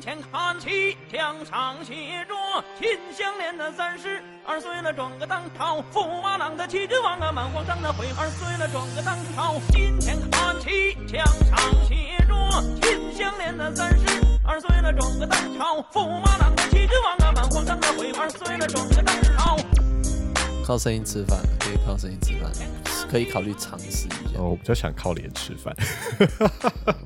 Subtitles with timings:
[0.00, 2.34] 前看齐，墙上写着
[2.78, 9.54] “秦香莲的三十二岁了，转个当朝，驸马郎的齐君王啊，满皇上的回二岁了，转个当朝。
[9.70, 12.34] 金前看齐，墙上写着
[12.82, 14.06] “秦香莲的三十
[14.44, 19.56] 二岁了，转个当朝，驸马郎的齐君王啊，满皇上的回二岁了，转个当朝。
[20.64, 22.50] 靠声音吃饭，可以靠声音吃饭，
[23.10, 24.38] 可以考虑尝试一下。
[24.38, 25.74] 哦，我比较想靠脸吃饭。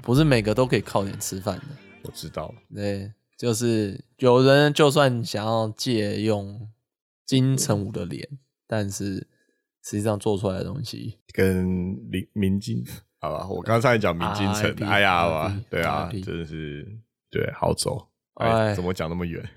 [0.02, 1.64] 不是每个都可以靠脸吃饭的。
[2.10, 6.68] 我知道，对，就是有人就算想要借用
[7.24, 8.28] 金城武的脸，
[8.66, 9.28] 但是
[9.84, 12.84] 实际上做出来的东西，跟林明金，
[13.20, 16.84] 好吧，我刚才讲明金城哎呀吧，对啊，真的是
[17.30, 18.08] 对，好走。
[18.34, 19.48] 哎，哎怎么讲那么远？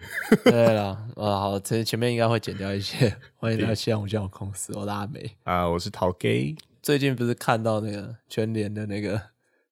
[0.44, 3.16] 对了， 啊好，前前面应该会剪掉一些。
[3.38, 5.36] 欢迎来到西洋五教公司，我是阿美。
[5.44, 9.20] 啊，我是陶 gay 最近不是看到那个全联的那个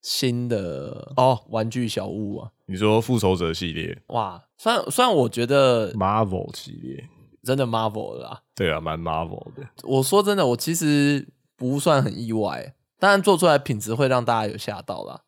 [0.02, 2.52] 新的哦玩具小物啊？
[2.66, 7.08] 你说复仇者系列哇，虽然虽然我觉得，Marvel 系列，
[7.44, 9.68] 真的 Marvel 了啦，对啊，蛮 Marvel 的。
[9.84, 15.22] 我说真的，我其实不算很意外，当然做出来品质会让大家有吓到啦。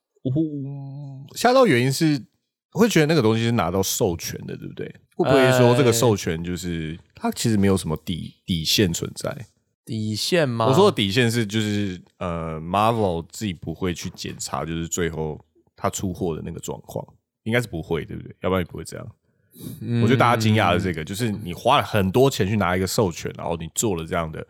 [1.36, 2.26] 吓到原因是
[2.72, 4.88] 会觉得那个东西是拿到授权的，对不对？
[5.16, 9.46] 会不会说这个授权就是它其实没有什么底底线存在？
[9.86, 10.66] 底线吗？
[10.68, 15.40] 我说的底线是就是呃，Marvel 自己不会去检查，就是最后
[15.76, 17.06] 他出货的那个状况，
[17.44, 18.36] 应该是不会，对不对？
[18.42, 19.08] 要不然也不会这样。
[20.02, 24.46] 我觉得大家惊讶的这个，就是你花了很多钱去拿一个授权，然后你做了这样的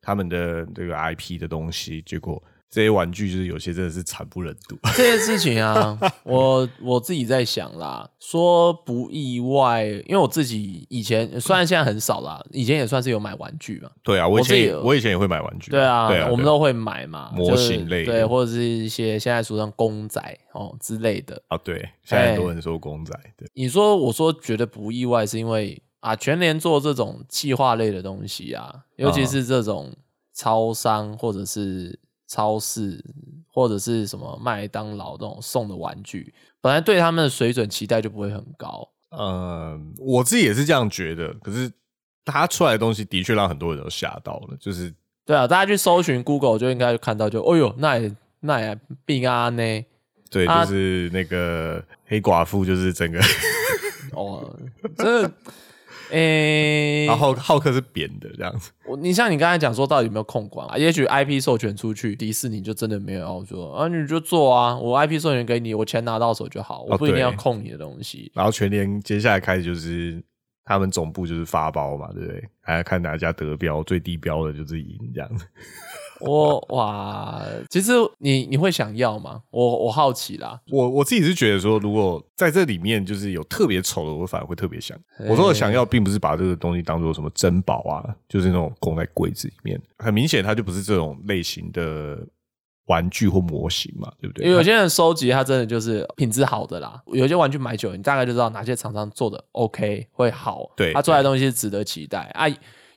[0.00, 4.76] 他们的这个 IP 的东西，结果这些玩具就是有些真的是惨不忍睹。
[4.94, 13.90] 这些事情啊， 我我自己在想啦，说不意外，因为我自己以前虽然现在很少啦，以前也算是有买玩具嘛。
[14.02, 20.20] 对啊，我以前也我以前也会买玩具，对啊，对啊，我们都会买嘛，模型类的就是对，或者是一些现在俗称公仔
[20.52, 21.40] 哦之类的。
[21.48, 29.90] 啊，对，现在很多人说公仔，对，你说我说觉得不意外，是因为啊，全年做这种企划类的东西啊，尤其是这种
[30.34, 31.98] 超商或者是
[32.28, 33.02] 超市
[33.46, 38.88] 或者是什么麦当劳这种送的玩具，本来对他们的水准期待就不会很高。
[39.18, 41.32] 嗯，我自己也是这样觉得。
[41.42, 41.72] 可是
[42.24, 44.94] 他出来的东西的确让很多人都吓到了，就是
[45.24, 49.84] 对啊，大家去搜寻 Google 就应该看到就，哦呦，那也那也病啊呢，
[50.30, 53.18] 对，啊就是那个黑寡妇，就是整个，
[54.12, 54.54] 哦，
[54.96, 55.28] 这。
[56.10, 58.70] 诶、然后浩克是扁的这样子。
[58.86, 60.76] 我你像你刚才讲说，到底有没有控管啊？
[60.78, 68.30] 也许 IP 授权出去，迪士尼就真的没有要说啊，你就做啊，我 IP 授权给你，我钱拿到手就好，我不一定要控你的东西。
[68.34, 70.22] 然后全年接下来开始就是
[70.64, 72.48] 他们总部就是发包嘛，对不对？
[72.60, 75.46] 还要看哪家得标，最低标的就是赢这样子。
[76.26, 79.42] 我哇，其实你你会想要吗？
[79.50, 80.60] 我我好奇啦。
[80.70, 84.98] 我我自己是觉得说，如果在这里面就是有特别丑的，我反而会特别想。
[85.28, 89.80] 我说的想要，并不是把这个东西当做什么珍宝啊，就是那种供在柜子里面。
[89.98, 92.18] 很明显，它就不是这种类型的
[92.86, 94.46] 玩具或模型嘛，对不对？
[94.46, 97.00] 因为有些人收集，它真的就是品质好的啦。
[97.12, 102.46] 有些玩具买久了，你大概就知道哪些厂商做的 OK 会好，对它做出来的东西是值得期待啊。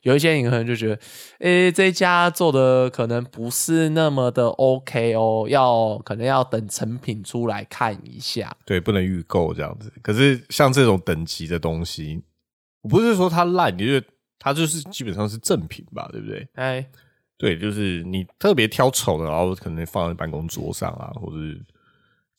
[0.02, 0.98] 有一些你可能就觉得，
[1.38, 8.54] 诶，这家做的可能不是那么的 OK 哦，要可能要等成品出来看一下。
[8.66, 9.92] 对，不能预购这样子。
[10.02, 12.22] 可是像这种等级的东西，
[12.82, 14.06] 我不是说它烂，你觉得
[14.38, 16.48] 它就是基本上是正品吧，对不对？
[16.54, 16.84] 哎，
[17.38, 21.60] 对，就是你特别挑丑的，然后可能放在办公桌上啊，或者是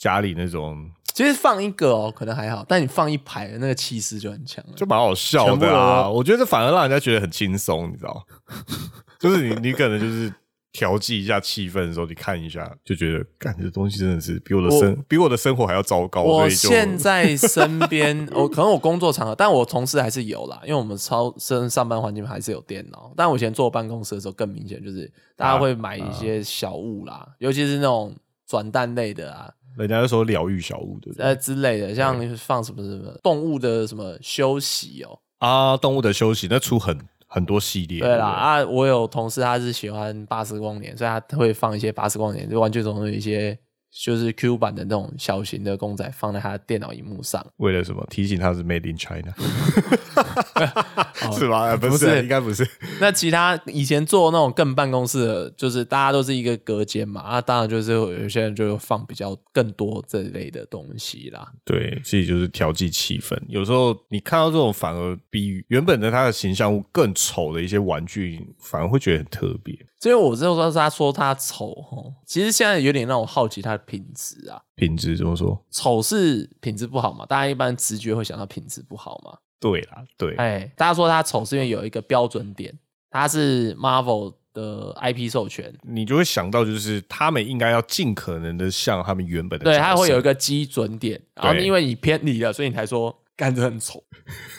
[0.04, 4.74] 家里那种，其实放一个哦，可能还好，但你放一排，那个气势就很强了。
[4.76, 6.10] 就蛮好笑的啊。
[6.10, 8.22] 我觉得反而让人家觉得很轻松，你知道？
[9.18, 10.34] 就是你你可能就是
[10.74, 16.24] 调剂一下气氛的时候，你看一下，就觉得，干这东西真的是比我的生比我的生活还要糟糕。
[16.24, 23.14] 我现在身边，我可能我工作场合，但我同事还是有啦，因为我们超生上班环境还是有电脑。
[23.16, 28.14] 但我以前坐办公室的时候更明显，就是大家会买一些小物啦，尤其是那种
[28.46, 31.26] 转蛋类的啊，人家就说疗愈小物，对不对？
[31.26, 43.58] 呃之类的，像放什么什么动物的什么休息哦，啊，动物的休息那出很很多系列，对啦不啊，我有同事他是喜欢巴斯光年，所以他会放一些巴斯光年，就玩具总有一些
[43.94, 47.46] 就是 Q 版的那种小型的公仔放在他的电脑荧幕上。
[47.58, 48.06] 为了什么？
[48.10, 49.34] 提醒他是 Made in China，
[51.38, 51.62] 是吧？
[51.62, 52.68] 呃不不是，是应该不是。
[53.00, 61.52] 那其他以前做那种更办公室的，就是大家都是一个隔间嘛，啊，当然就是有些人就放比较更多这类的东西啦。
[61.64, 63.38] 对，其实就是调剂气氛。
[63.48, 69.78] 有时候你看到这种反而比原本的它的形象物更丑的一些玩具，反而会觉得很特别。
[70.04, 74.62] 所以我就说他说他丑哦，其实现在有点让我好奇他的品质啊。
[74.76, 75.58] 品质怎么说？
[75.72, 77.26] 丑是品质不好嘛？
[77.26, 79.38] 大家一般直觉会想到品质不好嘛？
[79.62, 82.78] 对啦，对，哎，大家说他丑是因为有一个标准点，
[83.10, 94.04] 他是 Marvel 的 IP 授权，你就会想到就是他们应该要尽可能的像他们原本的对，角色，它会有一个基准点，然后对因为你偏离了，所以你才说干这很丑。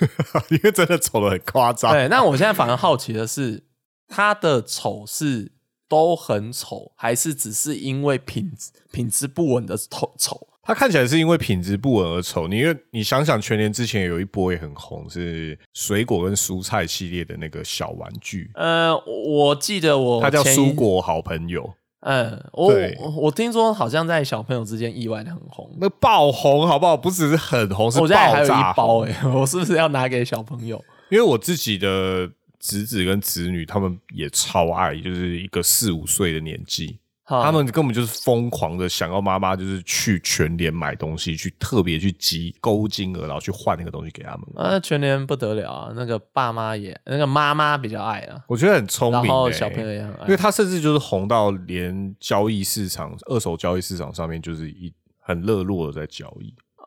[0.49, 1.93] 因为真的丑的很夸张。
[1.93, 3.62] 对，那我现在反而好奇的是，
[4.15, 5.51] 他的丑是
[5.89, 10.47] 都很丑，还是只是因为品质品质不稳的丑丑？
[10.63, 12.47] 它看起来是因为品质不稳而丑。
[12.47, 20.73] 你因为你想想，全年之前有一波也很红，是水果跟蔬菜系列的那个小玩具，呃，我记得我它叫蔬。
[20.75, 25.71] 果好朋友，嗯，我我我听说好像在小朋友之间意外的很红。
[25.79, 26.97] 那爆红好不好？
[26.97, 29.03] 不只是很红，是我家里还有一包红。
[29.03, 30.83] 哎、 我是不是要拿给小朋友？
[31.11, 32.31] 因为我自己的
[32.65, 44.47] 侄子跟侄女，他们也超爱，就是一个四五岁的年纪，他们根本就是疯狂的想要妈妈就是去全联买东西，去特别去集购物金额，然后去换那个东西给他们。
[44.57, 45.93] 啊，全年不得了啊！
[45.95, 50.37] 那个爸妈也，那个妈妈比较爱啊，我觉得很聪明、欸，然后小朋友也很爱因为。
[50.37, 54.91] 他甚至就是红到连交易市场、二手交易市场上面就是一
[55.21, 56.47] 很热络的在交易。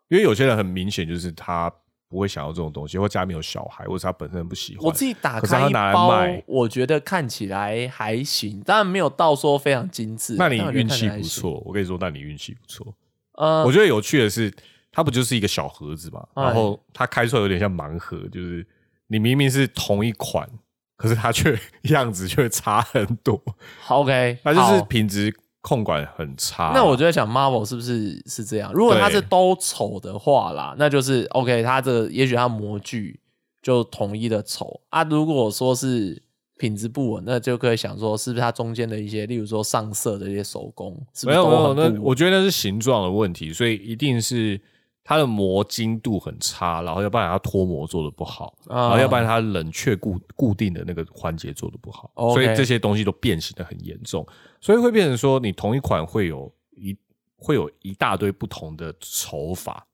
[0.10, 1.72] 因为有些人很明显就是他
[2.10, 4.86] 不会想要这种东西，或家里面有小孩，或者是他本身不喜欢。
[4.86, 10.36] 我自己打开一拿来包卖，我觉得看起来还行，当然没有到说非常精致。
[10.38, 11.10] 那你运气。
[11.10, 11.62] 不错。
[11.66, 12.96] 我跟你说，那你运气不错。
[13.34, 14.54] 呃，我觉得有趣的是，
[14.92, 16.26] 它不就是一个小盒子嘛？
[16.34, 18.66] 哎然后它开出来有点像盲盒，就是
[19.08, 20.50] 你明明是同一款，
[20.96, 21.58] 可是它却
[21.90, 23.42] 样子却差很多，
[23.82, 25.32] 好 OK，它就是品质
[25.62, 26.72] 控管很差。
[26.74, 28.72] 那我就在想，Marvel 是不是是这样？
[28.74, 33.20] 如果它是都丑的话啦，那就是 OK，它这个也许它模具
[33.62, 35.04] 就统一的丑啊。
[35.04, 36.22] 如果说是
[36.58, 42.02] 品质不稳，那就可以想说，是不是它中间的一些，例如说上色的一些手工，是不是没有没有，那？
[42.02, 44.60] 我觉得那是形状的问题，所以一定是
[45.04, 54.26] 它的磨精度很差，然后要不然它脱模做的不好，啊然后要不然它冷却固固定的那个环节做的不好所以这些东西都变形的很严重，
[54.60, 56.96] 所以会变成说你同一款会有一
[57.36, 59.86] 会有一大堆不同的丑法，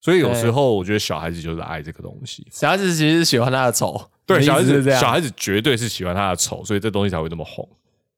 [0.00, 2.46] 所以有时候我觉得小孩子就是爱这个东西。
[2.50, 5.00] 小孩子其实是喜欢他的丑，对，小孩子是这样。
[5.00, 7.68] 小孩子绝对是喜欢他的丑，所以这东西才会那么红。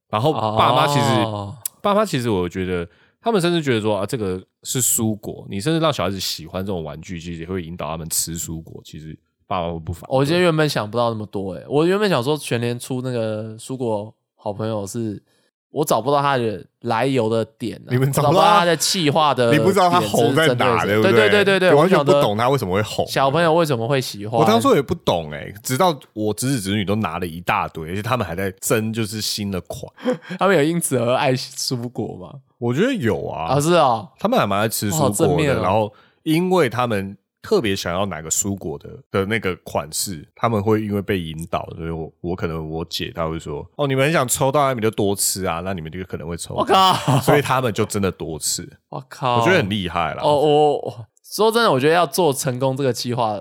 [0.08, 2.88] 然后爸妈其实哦 爸妈其实我觉得，
[3.20, 8.80] 他们甚至觉得说啊，这个是蔬果，你甚至让小孩子喜欢这种玩具，其实也会引导他们吃蔬果。
[8.84, 10.08] 其实爸妈会不反。
[10.08, 15.22] 我今天原本想不到那么多诶、我原本想说全年出那个蔬果好朋友是，
[15.70, 23.06] 我找不到他的来由的点、啊，你们找找不到它不到它的气化的，你不知道他红在哪，对不对对对对完全不懂他为什么会红。
[23.06, 24.40] 小朋友为什么会喜欢。
[24.40, 29.92] 我当初也不懂哎、直到我侄子侄女都拿了一大堆，而且他们还在争，就是新的款。
[30.38, 32.40] 他们有因此而爱蔬果吗？
[32.58, 35.92] 我觉得有啊，啊，是哦，他们还蛮爱吃蔬果的，然后
[36.22, 46.54] 因为他们特别想要哪个蔬果的的那个款式，他们会因为被引导，所以我我可能我姐她会说，哦，你们很想抽到，那你们就多吃啊，那你们就可能会抽。
[46.54, 50.22] 我靠，所以他们就真的多吃，我靠，我觉得很厉害啦。
[50.22, 53.40] 哦，我我说真的，我觉得要做成功这个计划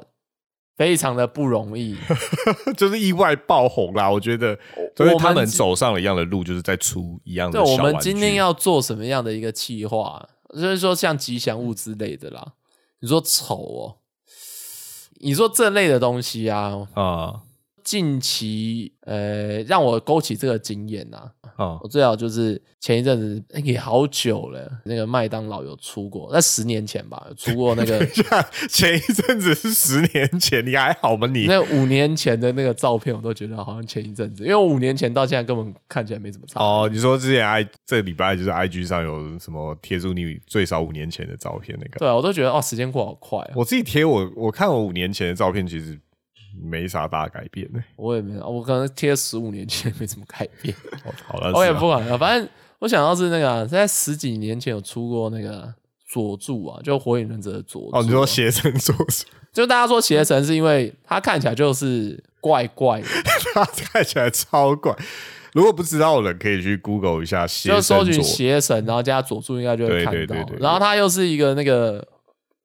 [0.76, 1.98] 非常的不容易。
[2.78, 4.58] 就是意外爆红啦，我觉得，
[4.96, 7.72] 所以他们走上了一样的路，就是在出一样的对。
[7.74, 10.24] 我们今天要做什么样的一个计划？
[10.54, 12.54] 就是说像吉祥物之类的啦。
[13.00, 13.98] 你说丑哦，
[15.20, 17.47] 你说这类的东西啊，啊。
[17.88, 21.18] 近期呃让我勾起这个经验呐、
[21.56, 28.06] 啊我最好就是前一阵子哎也好久了，那个麦当劳有出过，那十年前吧，有出过那个
[28.70, 31.46] 前一阵子是十年前，你还好吗你？
[31.48, 36.60] 那五年前的那个照片，我都觉得好像前一阵子，因为我五年前到现在根本看起来没怎么差。
[36.62, 42.00] 哦，你说之前 i 这礼拜就是 IG 上有什么贴出你最少五年前的照片那个？
[42.00, 43.52] 对啊，我都觉得哦，时间过好快、哦。
[43.56, 45.98] 我自己贴我我看我五年前的照片，其实
[46.62, 47.80] 没啥大改变呢。
[47.98, 50.76] 我也没有，我可能贴十五年前没怎么改变。
[51.26, 52.48] 好了，我也不管了，反正
[52.80, 55.74] 我想到是那个啊在十几年前有出过那个
[56.08, 58.00] 佐助啊，就火影忍者的佐助啊。
[58.00, 63.08] 哦，你说邪神佐助， 就大家说邪神是因为他看起来就是怪怪的，
[63.54, 64.96] 他看起来超怪。
[65.54, 68.22] 如果不知道的人，可以去 Google 一下邪神就搜寻。
[68.22, 70.36] 邪神，然后加佐助应该就会看到。
[70.60, 72.06] 然后他又是一个那个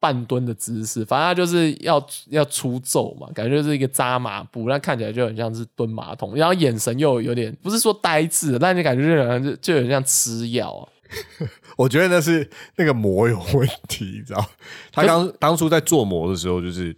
[0.03, 10.89] 半蹲的姿势，反正他就是要要出咒嘛，感觉就是一个扎马步，那看起来就很像是蹲马桶，然后眼神又有点不是说呆滞，但你感觉就好像就就有点像吃药啊。
[11.79, 14.45] 我觉得那是那个膜有问题，你知道？
[14.91, 16.97] 他刚当初在做膜的时候，就是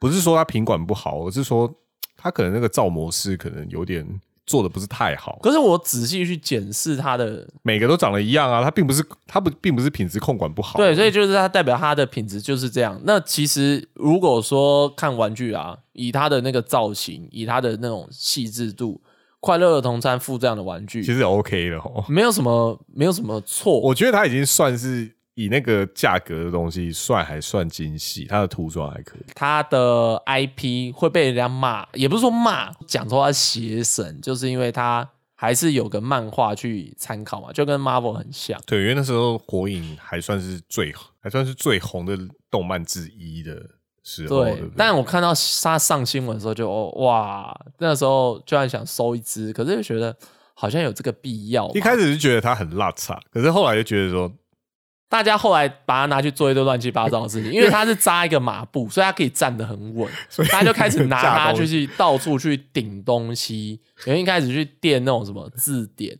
[0.00, 1.72] 不是说他品管不好，而是说
[2.16, 4.04] 他可能那个造模师可能有点
[4.50, 13.00] 做的不是太好，可是我仔细去检视它的，每个都长得一样啊，它并不是它不并不是品质控管不好，对，所以就是它代表它的品质就是这样。
[13.04, 19.00] 那其实如果说看玩具啊，以它的那个造型，以它的那种细致度，
[19.38, 22.04] 快乐儿童餐附这样的玩具，其实也 OK 了哦。
[22.08, 23.78] 没有什么没有什么错。
[23.80, 29.22] 我觉得它已经算是以那个价格的东西算还算精细，它的涂装还可以。
[29.34, 38.60] 它的 IP 会被人家骂，也不是说骂，讲说它邪神，就是因为它还是有个漫画去参考嘛，就跟 Marvel 很像。
[38.66, 40.92] 对，因为那时候火影还算是最
[41.22, 42.18] 还算是最红的
[42.50, 43.54] 动漫之一的
[44.02, 44.70] 时候，对？
[44.76, 45.32] 但我看到
[45.62, 50.14] 他上新闻的时候就，哦哇，那时候居然想收一只，可是又觉得
[50.52, 51.70] 好像有这个必要。
[51.70, 54.30] 一开始就觉得它很邋遢，可是后来就觉得说，
[55.10, 63.80] 大家后来把它拿去做一堆乱七八糟的事情， 因为它是扎一个马步，所以它可以站得很稳， 所以大家就开始拿架它东西去到处去顶东西。
[64.06, 66.16] 有人一开始去垫那种什么字典，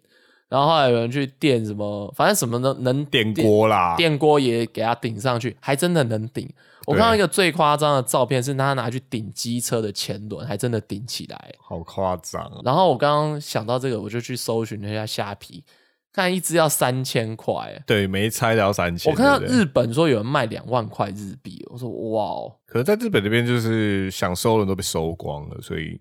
[0.49, 6.53] 然后后来有人去垫什么，反正什么能能电锅啦，电锅也给它顶上去，还真的能顶。
[6.87, 11.55] 我看到一个最夸张的照片，是他拿去顶机车的前轮，还真的顶起来。
[11.61, 12.61] 好夸张啊！
[12.65, 15.63] 然后我刚刚想到这个，我就去搜寻了一下虾皮，
[16.13, 17.83] 看一只要三千块。
[17.87, 19.13] 对，没拆的要三千。
[19.13, 26.01] 我看到日本说有人卖两万块日币，我说哇哦，可能在日本那边就是想收的都被收光了，所以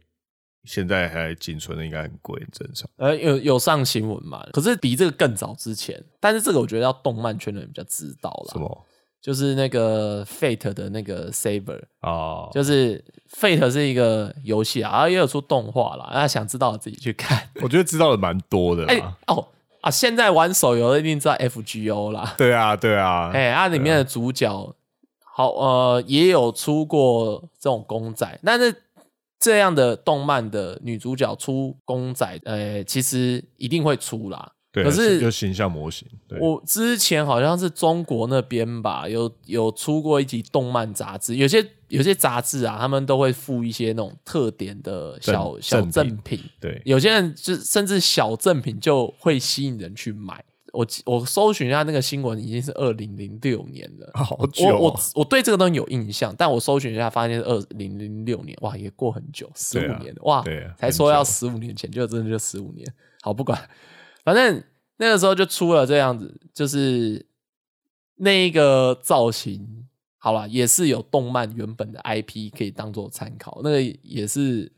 [0.63, 2.89] 现在还仅存的应该很贵，很正常。
[2.97, 4.45] 呃，有有上新闻嘛？
[4.51, 8.51] 可是比这个更早之前，但是这个我觉得要动漫圈的人比较知道了。
[8.51, 8.59] 什？
[8.59, 8.85] 么
[9.21, 12.47] 就是那个 Fate 的那个 Saber，啊？
[12.53, 17.49] 就是 Fate 是一个游戏啊，然后也有出动画啦，大家想知道的自己去看。
[17.55, 19.17] 我觉得知道的蛮多的哎、啦。
[19.27, 19.45] 哦
[19.81, 22.35] 啊，现在玩手游的一定知道 FGO 啦。
[22.37, 24.75] 对啊，对啊， 哎、它里面的主角
[25.19, 28.83] 好呃也有出过这种公仔，但是
[29.39, 34.51] 这样的动漫的女主角出公仔，呃，其实一定会出啦。
[34.83, 36.07] 对，可是就形象模型。
[36.27, 50.43] 对，我之前好像是中国那边吧，有有出过一集动漫杂志，有些有些杂志啊，他们都会附一些那种特点的小小赠赠品，对，有些人就甚至小赠品就会吸引人去买。
[50.71, 54.11] 我我搜寻一下那个新闻，已经是二零零六年了。
[54.13, 60.43] 好久我我对这个东西有印象，但我搜寻一下，发现是二零零六年，哇，也过很久，十五年了，哇，
[60.77, 62.87] 才说要十五年前，就真的就十五年。
[63.21, 63.59] 好，不管，
[64.29, 64.63] 反正
[64.97, 67.25] 那个时候就出了这样子，就是
[68.17, 69.87] 那一个造型，
[70.19, 74.71] 好了，也是有动漫原本的 IP 可以当做参考，那个也是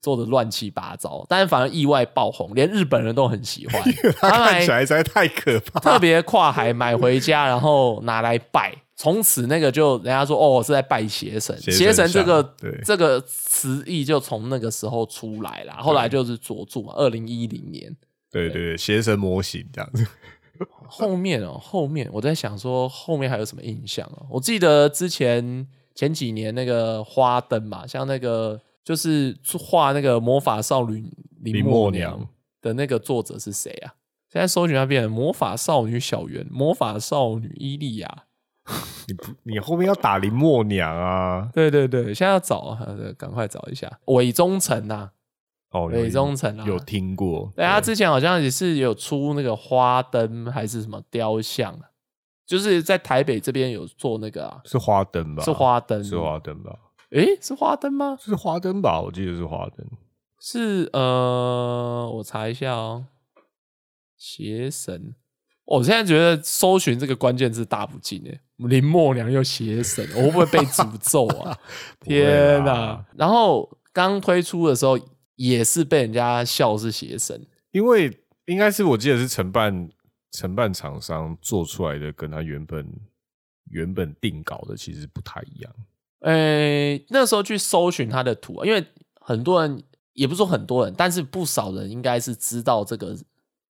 [0.00, 3.82] 做的乱七八糟，但是反而意外爆红，连日本人都很喜欢，
[4.22, 5.80] 看起来实在太可怕。
[5.80, 8.72] 特别跨海买回家，然后拿来拜。
[8.94, 15.72] 从此那个就人家说哦是在拜邪神，邪神这个对这个词义就从那个时候出来了。
[15.82, 17.92] 后来就是佐助嘛，二零一零年
[18.34, 20.06] 对对对，邪神模型这样子。
[20.86, 24.26] 后面哦，后面我在想说后面还有什么印象哦？
[24.30, 31.10] 我记得之前前几年那个花灯嘛，像那个就是画那个魔法少女
[31.40, 32.28] 林林默娘
[32.60, 33.94] 的那个作者是谁啊？
[34.30, 38.24] 现在搜寻那边魔法少女小圆、魔法少女伊利亚，
[39.08, 41.48] 你不，你后面要打林默娘啊？
[41.52, 45.10] 对对对，现在要找啊，呃赶快找一下伪忠诚呐、
[45.74, 47.52] 哦，伪忠诚啊，有听过？
[47.56, 51.90] 对他之前好像也是有出那个花灯还是什么雕像啊，
[52.46, 55.42] 就是在台北这边有做那个啊，是花灯吧？
[55.42, 56.78] 是花灯，是花灯吧？
[57.10, 58.16] 诶，是花灯吗？
[58.20, 59.00] 是花灯吧？
[59.00, 59.86] 我记得是花灯。
[60.40, 63.06] 是呃，我查一下哦，
[64.16, 65.14] 邪神。
[65.64, 71.56] 我现在觉得搜寻这个关键字大不进诶，林默娘又邪神，我会不会被诅咒啊？
[72.04, 73.02] 天哪！
[73.16, 74.98] 然后刚推出的时候
[75.36, 79.88] 也是被人家笑是邪神，因为应该是我记得是承办
[80.30, 82.86] 承办厂商做出来的，跟他原本
[83.70, 85.72] 原本定稿的其实不太一样。
[86.20, 88.84] 呃，那时候去搜寻他的图，因为
[89.20, 93.16] 很多人也不是说很多人，但是不少人应该是知道这个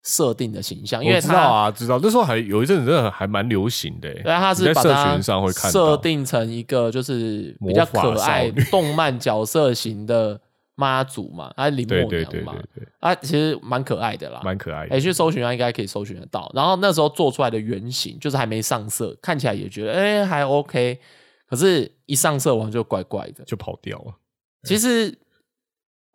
[0.04, 10.42] 设定的形象，因为他知道啊，知道那时候还有一阵子真的还蛮流行的、欸，对啊，他你在社是把它群上会看设定成一个就是比较可爱动漫角色型的
[10.76, 14.96] 妈祖嘛，啊林默娘嘛对，对，啊，其实蛮可爱的啦，蛮可爱的。
[14.96, 16.52] 哎，去搜寻它应该可以搜寻得到。
[16.56, 21.00] 然后那时候做出来的原型就是还没上色，看起来也觉得哎还 OK，
[21.48, 23.44] 可是一上色完就怪怪的。
[23.44, 24.16] 就跑掉了，
[24.64, 25.16] 其实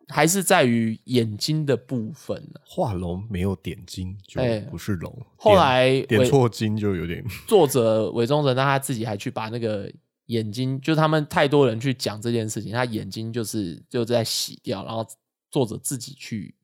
[0.09, 5.13] 还是在于眼睛的部分呢画龙没有点睛就哎不是龙。
[5.37, 9.91] 后点来伪点错睛就有点作者韦忠诚，那他自己还去把那个
[10.27, 15.05] 眼睛，就是他们太多人去讲这件事情，他眼睛就是就在洗掉，然后
[15.51, 16.55] 作者自己去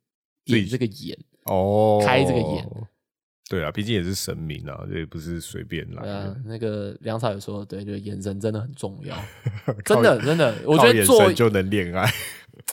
[0.46, 1.17] 点这个眼。
[1.43, 2.70] 哦，开这个眼。
[3.50, 9.15] 对啊，毕竟也是神明啊，这也不是随便来那个梁朝伟说，对，就眼神真的很重要，
[9.86, 12.10] 真的真的，我觉得做神就能恋爱。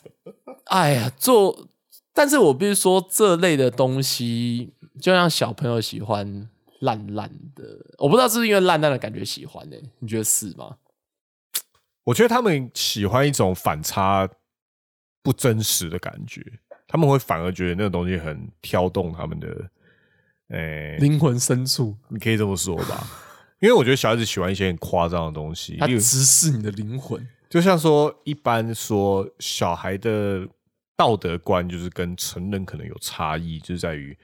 [0.67, 1.69] 哎呀，做，
[2.15, 6.49] 但是我必须说，这类的东西，就像小朋友喜欢
[6.81, 7.65] 烂烂的，
[7.99, 10.77] 我不知道是不是因为烂烂的感觉喜欢呢、你觉得是吗？
[12.05, 14.29] 我觉得他们喜欢一种反差
[15.23, 16.45] 不真实的感觉，
[16.89, 19.71] 他们会反而觉得那个东西很挑动他们的，
[20.49, 23.07] 诶、灵魂深处，你可以这么说吧。
[23.61, 27.29] 因为我觉得小孩子喜欢一些很夸张的东西，它例如直视你的灵魂。
[27.51, 30.49] 就像说，一般说小孩的
[30.97, 34.17] 道德观就是跟成人可能有差异，就是在于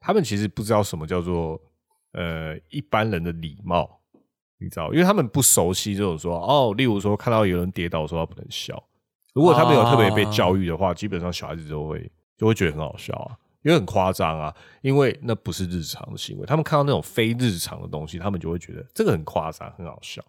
[0.00, 1.60] 他们其实不知道什么叫做
[2.12, 4.00] 呃一般人的礼貌，
[4.58, 8.82] 你知道，因为他们不熟悉这种说哦，例如说看到有人跌倒，说他不能笑。
[9.34, 16.44] 如果他没有特别被教育的话，基本上小孩子都会就会觉得很好笑啊，因为很夸张啊，因为那不是日常的行为。
[16.44, 20.22] 他们看到那种非日常的东西，他们就会觉得这个很夸张，很好笑，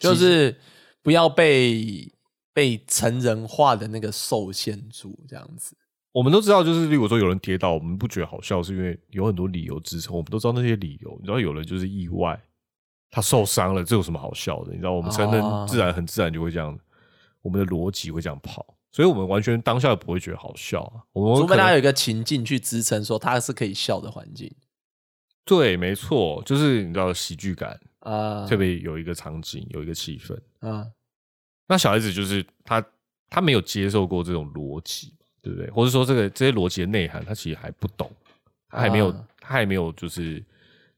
[0.00, 0.58] 就是
[1.02, 2.10] 不要被
[2.54, 5.76] 被成人化的那个受限住，这样子。
[6.12, 10.16] 我们都知道，就是例如说有人跌倒，我们不觉得好笑，是因为有很多理由支撑。
[10.16, 12.40] 我们都知道那些理由，你知道有人就是意外，
[13.10, 14.72] 他受伤了，这有什么好笑的？
[14.72, 16.76] 你知道，我们成人哦自然很自然就会这样，
[17.42, 21.04] 我们的逻辑会这样跑，所以我们完全当下不会觉得好笑啊。
[21.12, 24.52] 我们非他有一个情境去支撑，说他是可以笑的环境
[25.44, 30.38] 对，没错，就是你知道喜剧感，啊，特别有一个场景，有一个气氛。
[30.60, 30.86] 啊，
[31.68, 32.84] 那小孩子就是他，
[33.30, 35.14] 他没有接受过这种逻辑，
[35.48, 35.70] 对不对？
[35.70, 38.10] 或者说这个这些逻辑的内涵，他其实还不懂，
[38.70, 40.42] 他还没有，啊他还没有就是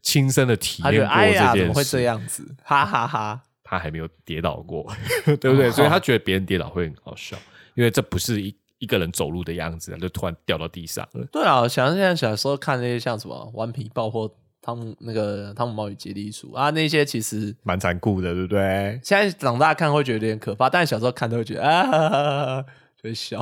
[0.02, 2.45] 亲身的体验过这件事，怎么会这样子？
[2.64, 4.92] 哈哈哈 他还没有跌倒过，
[5.40, 5.69] 对不对？
[5.69, 7.37] 哦所以他觉得别人跌倒会很好笑，
[7.75, 11.25] 因为这不是一一个人走路的样子，就突然掉到地上了。
[11.30, 14.28] 对啊，想现在小时候看那些像什么《顽皮豹》或
[14.62, 18.99] 汤姆那个《汤姆猫与杰利鼠》啊，那些其实蛮残酷的，对不对？
[19.04, 22.66] 现在长大看会觉得有点可怕，但小时候看都会觉得啊哈哈哈哈，
[23.00, 23.40] 就会笑。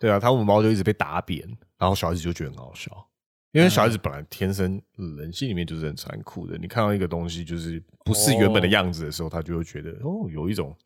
[0.00, 1.46] 对啊，汤姆猫就一直被打扁，
[1.78, 2.90] 然后小孩子就觉得很好笑，
[3.52, 4.80] 因为小孩子本来天生
[5.18, 6.56] 人性里面就是很残酷的。
[6.58, 10.76] 你看到一个东西就是不是原本的样子的时候，他就会觉得哦，有一种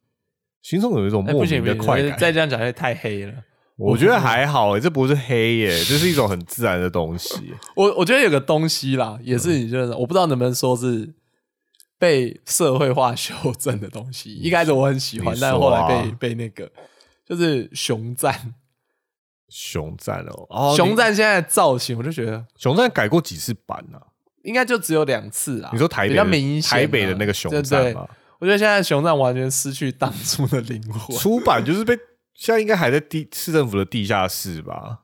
[0.63, 2.19] 心中有一种哎，莫名的快感。
[2.19, 3.35] 再这样讲会太黑了。
[3.77, 7.53] 我觉得还好这不是黑耶，这是一种很自然的东西。
[7.75, 11.13] 我我觉得有个东西啦，也是你觉得，我不知道能不能说是
[11.99, 14.33] 被社会化修正的东西。
[14.35, 16.71] 一开始我很喜欢，但后来被被那个
[17.27, 18.55] 就是熊赞，
[19.53, 24.01] 熊赞哦，哦，熊你赞现在的造型，我就觉得熊赞改过几次版啊？
[24.45, 25.71] 应该就只有两次啊。
[25.73, 28.09] 你说台北比较的明显啊，台北的那个熊赞吗？
[28.39, 31.17] 我觉得现在熊赞完全失去当初的灵魂。
[31.19, 31.95] 出版就是被
[32.35, 35.01] 现在应该还在地市政府的地下室吧，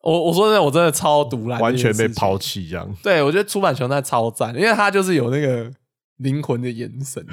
[0.00, 2.36] 我我说真的，我真的超毒烂，完全被抛。
[2.38, 2.96] 弃这样。
[3.02, 5.70] 对，我觉得出版熊赞超赞，因为他就是有那个
[6.16, 7.24] 灵魂的眼神，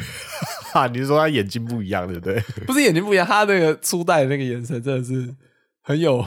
[0.72, 2.40] 哈， 你是说他眼睛不一样，对不对？
[2.68, 5.34] 不是眼睛不一样，他那个初代的那个眼神真的是
[5.84, 6.26] 很有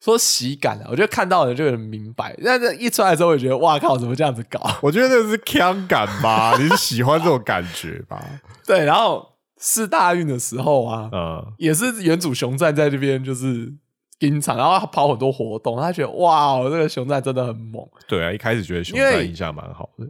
[0.00, 0.86] 说喜感啊。
[0.88, 4.58] 我觉得看到的人就很明白，但是一出来之后，我觉得哇靠，怎么这样子搞？
[4.80, 8.24] 我觉得那是腔感吧，你是喜欢这种感觉吧？
[8.66, 13.72] 对，然后试大运的时候啊，嗯，也是原主熊战在这边就是
[14.18, 17.86] 盯场，然后他跑很多活动，他觉得哇，这个熊战真的很猛。
[18.08, 20.06] 对啊，一开始觉得熊因为赞印象蛮好的，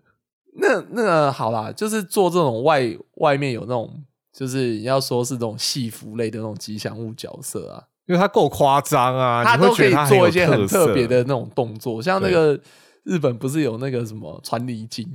[0.55, 2.83] 那那个好啦，就是做这种外
[3.15, 12.59] 外面有那种，就是你要说是这种戏服类的那种吉祥物角色啊，因为他够夸张啊，他都可以做一些很特别的那种动作，像那个
[13.05, 15.07] 日本不是有那个什么传离经，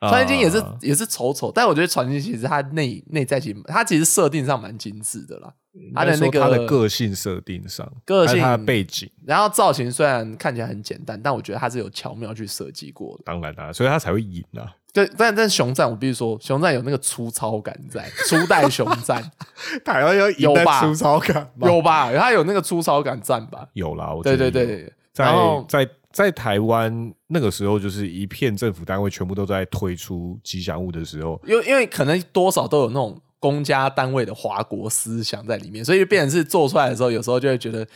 [0.00, 5.52] 传离经也是、啊也是丑丑，但我觉得传离经其实它内内在其实它其实设定上蛮精致的啦，
[5.94, 13.24] 他的那个应该说他的个性设定上，个性还有他的背景，然后造型虽然看起来很简单，但我觉得它是有巧妙去设计过的。
[13.26, 14.72] 当然啦、所以他才会赢啊。
[14.92, 19.22] 对，但但熊赞我必须说，熊赞有那个粗糙感在，初代熊赞
[19.84, 22.12] 台湾有有吧粗糙感吗有吧？
[22.12, 23.68] 他有那个粗糙感在吧？
[23.74, 37.86] 有啦，我觉对对对，在然在在台湾那个时候，就是一片政府单位全部都在推出吉祥物的时候，因为因为可能多少都有那种公家单位的华国思想在里面，所以变成是做出来的时候，有时候就会觉得，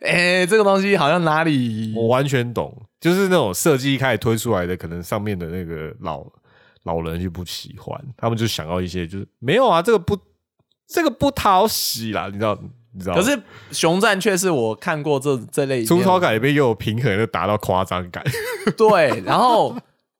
[0.00, 6.24] 哎、这个东西好像哪里我完全懂，就是那种设计一开始推出来的，可能上面的那个老
[6.94, 10.18] 老人就不喜欢，他们就想要一些就是没有啊，这个不
[10.86, 12.58] 这个不讨喜啦，你知道
[12.94, 13.14] 你知道？
[13.14, 13.38] 可是
[13.70, 16.30] 熊战却是我看过这这类粗糙感。
[16.30, 18.24] 感里面又有平衡的达到夸张感，
[18.76, 19.76] 对，然后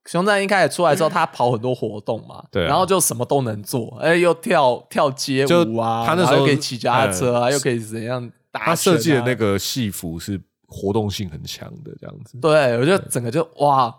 [0.06, 12.38] 熊战一开始出来之后，他跑很多活动嘛，对啊然后就什么都能做，哎，又跳跳街舞啊，他那时候可以骑脚踏车啊，嗯又可以怎样打、啊，他设计的那个戏服是活动性很强的这样子。
[12.38, 13.90] 对，我就整个就哇，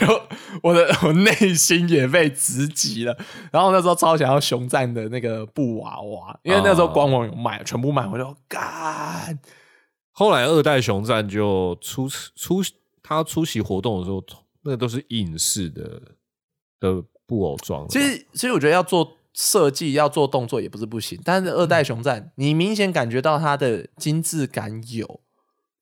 [0.00, 0.06] 就
[0.62, 3.14] 我的我内心也被直击了。
[3.52, 9.38] 然后那时候超想要熊赞的那个布娃娃，因为那时候官网有卖，全部卖，我就干。
[10.12, 12.62] 后来二代熊赞就出出
[13.02, 14.24] 他出席活动的时候，
[14.62, 16.00] 那个都是影视的
[16.80, 17.86] 的布偶装。
[17.88, 25.20] 其实，其实我觉得要做设计、要做动作也不是不行，但是二代熊赞，你明显感觉到它的精致感有，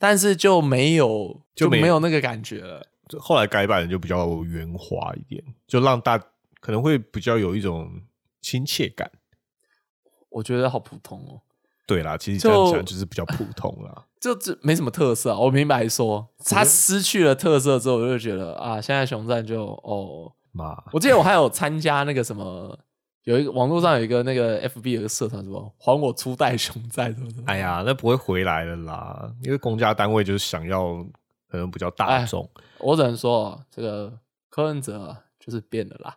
[0.02, 2.84] 但是就没有就没有那个感觉了。
[3.20, 6.18] 后来改版就比较圆滑一点，就让大
[6.58, 7.88] 可能会比较有一种
[8.40, 9.08] 亲切感。
[10.28, 11.40] 我觉得好普通哦。
[11.86, 14.06] 对啦，其实这样讲就是比较普通啦。
[14.18, 22.76] 就这没什么特色，我明白说，他失去了特色之后，我就觉得啊，现在熊赞就哦妈，我记得我还有参加那个什么，
[23.24, 30.94] 有一个网络上有一个那个 FB 有个社团，什么还我初代熊赞，什么哎呀，那不会回来了啦，因为公家单位就是想要
[31.48, 32.48] 可能比较大众。
[32.78, 34.12] 我只能说，这个
[34.50, 36.16] 柯文哲就是变了啦。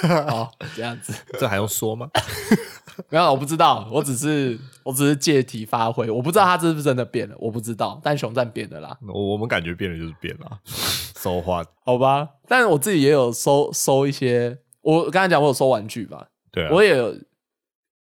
[0.28, 2.08] 好，这样子， 这还用说吗？
[3.08, 8.00] 没有，我不知道，我只是我只是借题发挥，我不知道他是不是真的变了，我不知道。
[8.02, 12.26] 但熊战变了啦，我我们感觉变了就是变了，收花好吧。
[12.48, 16.96] 但是我自己也有收收一些，我刚才讲我有收玩具吧，对，我也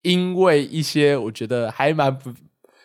[0.02, 2.34] 因为一些我觉得还蛮不，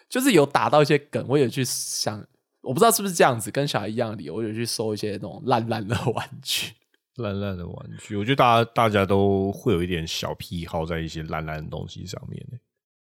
[0.09, 2.27] 就是有打到一些梗，我也去想，
[2.63, 6.73] 我不知道是不是这样子，跟小孩一样的理由，我有去收一些那种烂烂的玩具。
[7.17, 12.59] 烂烂的玩具，我觉得大家大家都会有一点小癖好在一些烂烂的东西上面呢。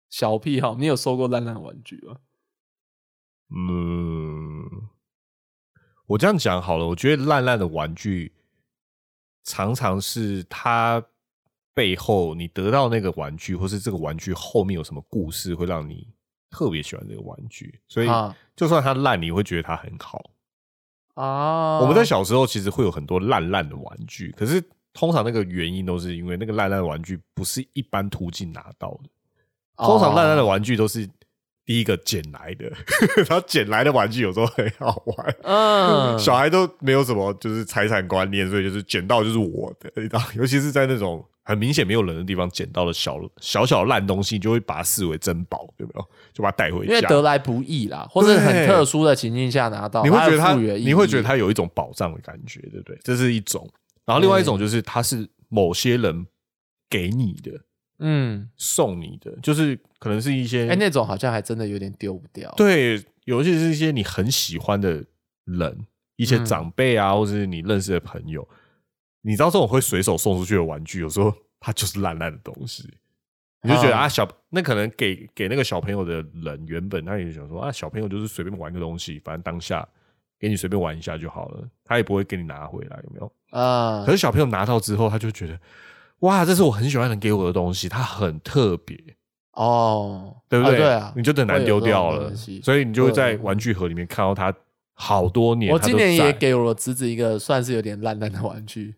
[0.09, 2.17] 小癖好，你有收过烂烂的玩具吗？
[3.55, 4.89] 嗯，
[6.07, 8.33] 我这样讲好了，我觉得烂烂的玩具
[9.43, 11.05] 常常是它
[11.79, 16.05] 背后你得到那个玩具，或是这个玩具后面有什么故事，会让你
[16.51, 17.79] 特别喜欢这个玩具。
[17.87, 18.09] 所以
[18.53, 20.29] 就算它烂，你会觉得它很好。
[21.13, 24.61] 啊，我们在小时候其实会有很多烂烂的玩具，可是
[24.91, 29.09] 通常那个原因都是因为那个烂烂的玩具不是一般途径拿到的，
[29.77, 31.07] 通常烂烂的玩具都是
[31.63, 32.69] 第一个捡来的，
[33.25, 41.25] 然后捡来的玩具有时候很好玩，嗯，小孩都没有什么就是财产观念，所以就是捡到就是我的，你知道，尤其是在那种。
[41.49, 46.05] 很明显没有人的地方捡到了小小小烂东西，就会把它视为珍宝，有没有？
[46.31, 52.95] 就把它带回家，因为得来不易啦，或者很特殊的情境下拿到，你会觉得它，你会觉得它有一种宝藏的感觉，对不对？
[53.03, 53.67] 这是一种。
[54.05, 56.27] 然后另外一种就是它是某些人
[56.87, 57.51] 给你的，
[57.97, 62.53] 嗯，送你的，就是可能是一些，哎，那种好像还真的有点丢不掉。
[62.55, 65.03] 对，尤其是一些你很喜欢的
[65.45, 68.47] 人，一些长辈啊，或者是你认识的朋友。
[69.21, 72.89] 你知道这种会随手送出去的玩具，有时候 它就是烂烂的东西，
[73.61, 79.87] 你就觉得啊，小那可能给给那个小朋友的人，原本他也想说啊，小朋友就是随便玩个东西，反正当下
[80.39, 84.03] 给你随便玩一下就好了，他也不会给你拿回来，有没有啊？
[84.05, 85.59] 可是小朋友拿到之后，他就觉得
[86.19, 88.97] 哇，这是我很喜欢人给我的东西，它很特别
[89.51, 90.77] 哦，对不对？
[90.77, 94.53] 对啊，你就很难丢掉了，所以你就会在玩具盒里面看到它
[94.93, 95.73] 好多年。
[95.73, 98.95] 我今年也给我侄子一个算是有点烂烂的玩具。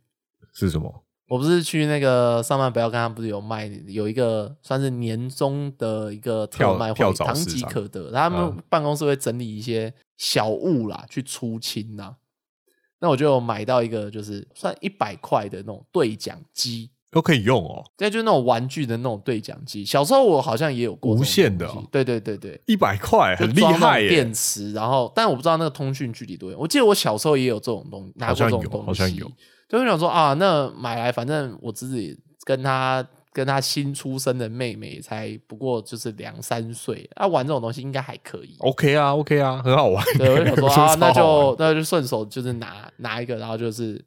[0.54, 1.04] 是什么？
[1.28, 12.18] 我不是去那个上班不要看，他不是有卖有一个算是年终的一个特卖会，堂吉可得，他们办公室会整理一些小物啦，去出清呐。
[13.00, 17.82] 那我就买到一个，就是算一百块的那种对讲机，都可以用哦。
[17.96, 19.86] 对，就是那种玩具的那种对讲机。
[19.86, 24.10] 小时候我好像也有过无线的，对对对对，一百块很厉害耶。
[24.10, 26.60] 电池，然后但我不知道那个通讯距离多远。
[26.60, 29.32] 我记得我小时候也有这种东，拿过这种东西，好像有。
[29.80, 38.56] 就想说啊，那买来反正我自己跟他跟他新出生的妹妹才不过就是两三岁，啊玩这种东西应该还可以。
[38.60, 40.06] OK 啊，OK 啊，很好玩。
[40.18, 44.04] 对，我想说啊， 那就那就顺手就是拿拿一个，然后就是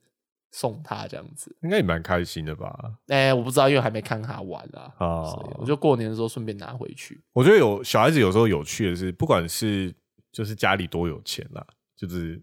[0.52, 2.78] 送他这样子，应该也蛮开心的吧？
[3.08, 4.92] 哎，我不知道，因为还没看他玩啊。
[4.98, 7.18] 啊，我就过年的时候顺便拿回去。
[7.32, 9.94] 我觉得有小孩子有时候有趣的是，不管是
[10.30, 11.64] 就是家里多有钱啦，
[11.96, 12.42] 就是。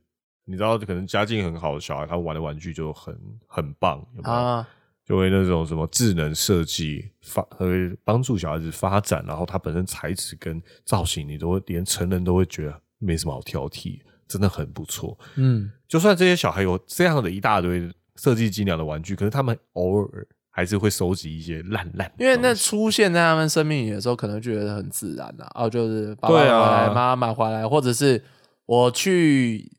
[0.52, 4.66] 你知道，可能家境很好的小孩，他玩的玩具就很很棒，有没有？
[5.04, 15.18] 就会那种什么智能设计发，会帮助小孩子发展，然后他本身材质跟造型，你都会连成人都会觉得没什么好挑剔，真的很不错。
[15.36, 28.24] 嗯，就算这些小孩有这样的一大堆设计精良的玩具，可是他们偶尔还是会收集一些烂烂，因为那出现在他们生命里的时候，可能觉得很自然啊哦，就是爸爸买回来，妈妈买回来，或者是
[28.66, 29.70] 我去。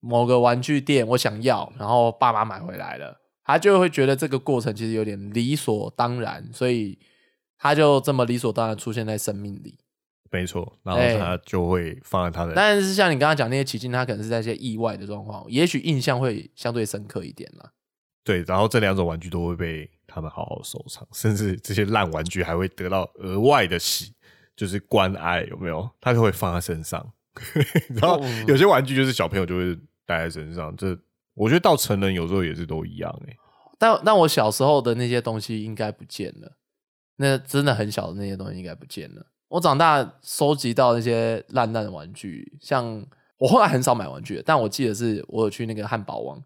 [0.00, 6.98] 某个玩具店，我想要，然后爸妈买回来了，他就会觉得这个过程其实有点理所当然，所以
[7.58, 9.78] 他就这么理所当然出现在生命里。
[10.32, 17.72] 没错，然后哎他就会放在他的但是像你刚刚讲那些奇境，他可能是在一些意外的状况，也许印象会相对深刻一点啦。
[18.22, 24.14] 对，然后这两种玩具都会被他们好好收藏，甚至这些烂玩具还会得到额外的喜，
[24.54, 25.90] 就是关爱，有没有？
[26.00, 27.12] 他就会放在身上。
[28.00, 29.76] 然后哦有些玩具就是小朋友就会
[30.10, 30.98] 带在身上，这
[31.34, 33.36] 我觉得到成人有时候也是都一样哎、
[33.78, 36.56] 但但我小时候的那些东西应该不见了，
[37.14, 39.24] 那真的很小的那些东西应该不见了。
[39.48, 43.06] 我长大收集到那些烂烂的玩具，像
[43.38, 46.42] 我后来很少买玩具，但我记得是我有去那个汉堡王，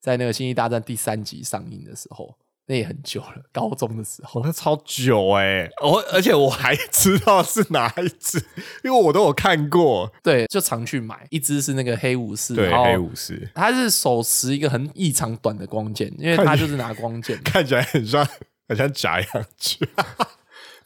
[0.00, 4.44] 在那个《星际大战》第三集上映的时候，那也很久了，高中的时候哦。
[4.46, 8.38] 那超久哎、我而且我还知道是哪一只，
[8.84, 10.12] 因为我都有看过。
[10.22, 18.26] 对，就常去买，一只是那个黑武士，对，黑武士他是手持一个很异常短的光剑，因为他就是拿光剑，看起来很像
[18.68, 19.88] 很像假洋具，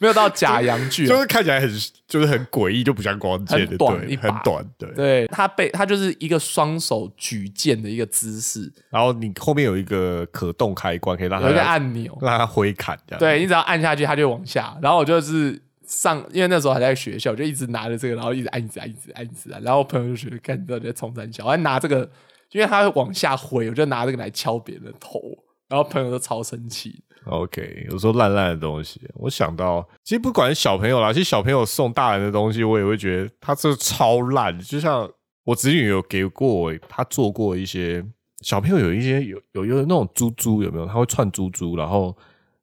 [0.02, 1.70] 没有到假洋具啊、就是看起来很
[2.08, 4.90] 就是很诡异，就不像光剑的，很短很短，对。
[4.94, 13.20] 对他被，他就是一个双手举剑的一个姿势，然后你后面有一个可动开关，可以让它有一个按钮，让它挥砍，这样。
[13.20, 14.76] 对你只要按下去，它就往下。
[14.82, 19.62] 然后我就是上，因为那时候还在学校，我就一直拿着这个，然后一直按，一直按，一直按，一直按。
[19.62, 22.10] 然后我朋友就觉得，看你到底在冲三小，我还拿这个，
[22.50, 25.20] 因为他会往下挥，我就拿这个来敲别人的头。
[25.68, 34.58] 然后朋友都超生气，OK，有时候烂烂的东西，我想到，其实不管是小朋友啦，其实小朋友送大人的东西，我也会觉得他这超烂。
[34.61, 35.08] 就像
[35.44, 38.04] 我侄女有给过我，他做过一些
[38.42, 40.87] 小朋友有一些有有有那种珠珠，有没有？
[40.87, 42.16] 他会串珠珠，然后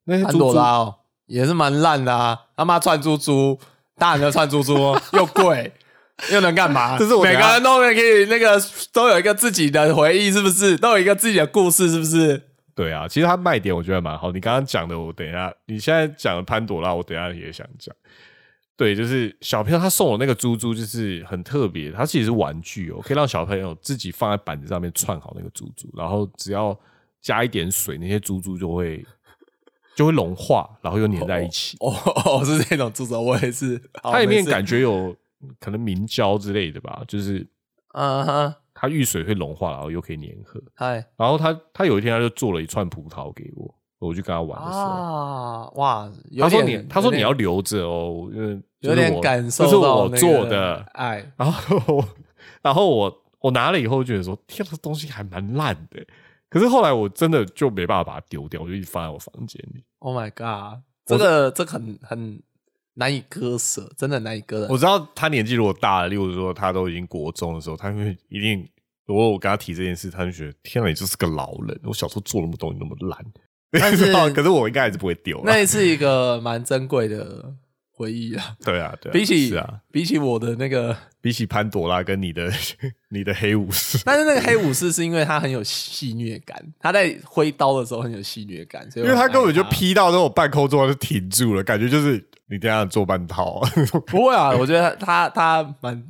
[0.06, 0.96] 那些潘珠珠朵拉哦，
[1.28, 2.38] 也是蛮烂的啊。
[2.58, 3.58] 他妈串珠珠，
[3.98, 4.74] 大人的串珠珠
[5.14, 5.72] 又贵。
[6.34, 6.98] 又能干嘛？
[7.00, 10.76] 这是我每个人都可以那个都有一个自己的回忆，是不是？
[10.76, 12.49] 都有一个自己的故事，是不是？
[12.80, 14.32] 对啊，其实它卖点我觉得蛮好。
[14.32, 17.94] 你刚刚讲的，我等一下，你现在讲的潘朵拉，我等一下也想讲。
[18.78, 26.74] 对，就是小朋友他送我那个珠珠，就是很特别，它其实是玩具哦，可以让小朋友自己放在板子上面串好那个珠珠，然后只要
[27.20, 29.06] 加一点水，那些珠珠就会
[29.94, 31.76] 就会融化，然后又粘在一起。
[31.82, 31.92] 哦
[32.24, 33.78] 哦，是这种珠子，我也是。
[34.02, 35.14] 它里面 感觉有
[35.60, 37.46] 可能明胶之类的吧，就是
[37.94, 40.62] 嗯哼，它遇水会融化，然后又可以粘合。
[40.76, 44.86] 哎然后他他有一天他就做了一串葡萄给我，我去跟他玩的时候。
[44.86, 50.78] 啊，哇，有他说点你，他说你要留着哦，因为有点感受这是到那个我做的。
[50.94, 52.06] 哎，然后，
[52.62, 56.02] 然后我我拿了以后觉得说，天，这东西还蛮烂的。
[56.50, 59.84] 可是后来我真的就没办法把它丢掉，我就一直放在我房间里。
[60.00, 62.42] Oh my god，这个这个很很
[63.00, 64.74] 难以割舍，真的难以割舍。
[64.74, 68.68] 我知道他年纪如果大了，例如说他都已经国中的时候，他会一定，
[69.06, 71.80] 如果我跟他提这件事，他就觉得天哪，你就是个老人。
[71.86, 73.26] 我小时候做那么多，你那么烂，
[73.72, 75.44] 但是可是我应该还是不会丢啦。
[75.46, 77.56] 那是一个蛮珍贵的
[78.00, 82.50] 回忆啊，对啊，对啊，比起是啊，比起我的那个，比起潘朵拉跟你的
[83.12, 93.62] 你的黑武士，但是那个黑武士是因为他很有戏虐感，他在挥刀的时候很有戏虐感，所以因为他根本就劈到那种半空中就停住了，感觉就是你这样做半套。
[94.08, 96.02] 不会啊，我觉得他他蛮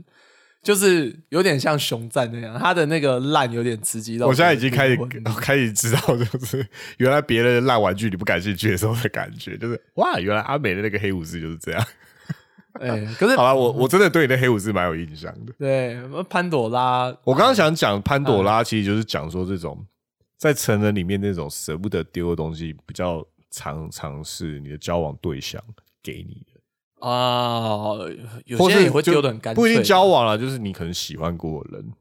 [0.69, 4.97] 就是有点像熊战那样，他的那个烂有点刺激到我现在已经开始
[5.41, 6.63] 开始知道，就是
[6.97, 11.83] 原来别人的烂玩具你不感兴趣的时候的感觉，就是哇，原来阿美的那个黑武士就是这样。
[12.79, 15.51] 哎、可是好了，我我真的对你的黑武士蛮有印象的。
[15.57, 15.97] 对
[16.29, 19.83] 潘朵拉，我刚刚想讲潘朵拉，其实就是讲说这种
[20.37, 25.59] 在成人里面那种舍不得丢的东西，比较常常是你的交往对象
[26.03, 26.48] 给你的。
[26.99, 27.95] 啊，
[28.45, 31.93] 有些人也会就丢的很干脆，不一定交往了，就是你可能喜欢过的人。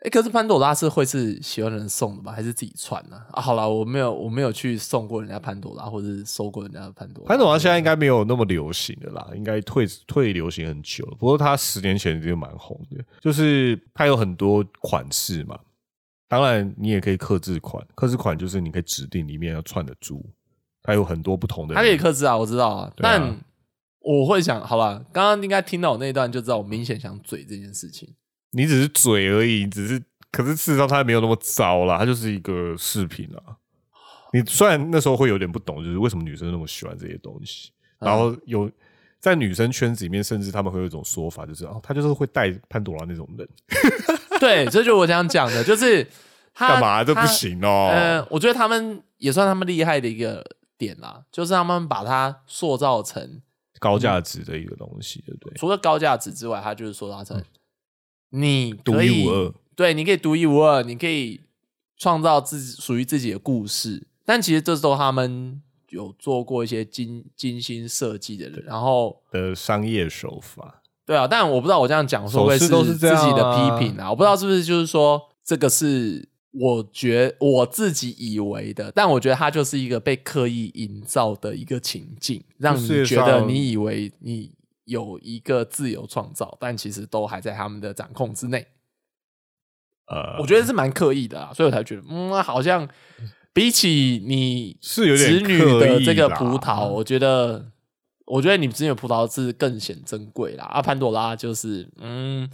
[0.00, 3.42] 哎、可是潘朵拉是会是喜欢人送的吧，还是自己串呢、啊？
[3.42, 7.28] 好了，我没有我没有去送过人家潘朵拉，或者是收过人家的潘朵拉。
[7.28, 11.16] 潘朵拉现在应该没有那么流行的啦，应该退退流行很久了。
[11.18, 15.58] 不过它十年前就蛮红的，就是它有很多款式嘛。
[16.28, 20.24] 当然，你也可以克制款，克制款就是你可以指定里面要串的珠，
[20.82, 21.74] 它有很多不同的。
[21.74, 23.36] 它可以克制啊，我知道啊，啊但
[24.08, 28.08] 我会想，好吧，刚刚应该听到我那一段就知道我明显想嘴这件事情。
[28.52, 33.58] 你只是嘴而已，只是可是事实上它没有那么糟啦，它就是一个饰品啊。
[34.32, 38.70] 你虽然那时候会有点不懂，就是为什么女生那么喜欢这些东西，然后有
[39.20, 43.46] 在女生圈子里面，甚至他们会有一种说法，就是哦，他就是会带潘朵拉那种人，
[44.40, 46.06] 对，这就是我想讲的，就是
[46.54, 47.90] 他干嘛这不行哦？
[47.92, 50.42] 呃，我觉得他们也算他们厉害的一个
[50.78, 53.42] 点啦，就是他们把它塑造成
[53.78, 55.56] 高价值的一个东西，对不对？
[55.56, 57.42] 除了高价值之外，它就是塑造成
[58.30, 61.40] 你独一无二，对，你可以独一无二，你可以
[61.96, 64.06] 创造自己属于自己的故事。
[64.24, 74.10] 但其实这都他们有做过一些精精心设计的人，然后的商业手法，对啊，但我不知道我这样讲会不会是自己的批评啊？
[74.10, 84.52] 我不知道是不是就是说这个是我觉我自己以为的，但我觉得它就是一个被刻意营造的一个情境，让你觉得你以为你
[84.84, 88.66] 有一个自由创造，但其实都还在他们的掌控之内。
[90.06, 92.88] 呃，我觉得是蛮刻意的啊，所以我才觉得，嗯，好像
[93.52, 97.70] 比起你 是有点子女的这个葡萄，我觉得，
[98.24, 100.64] 我觉得你子女的葡萄是更显珍贵啦。
[100.64, 102.48] 啊，潘多拉就是，嗯，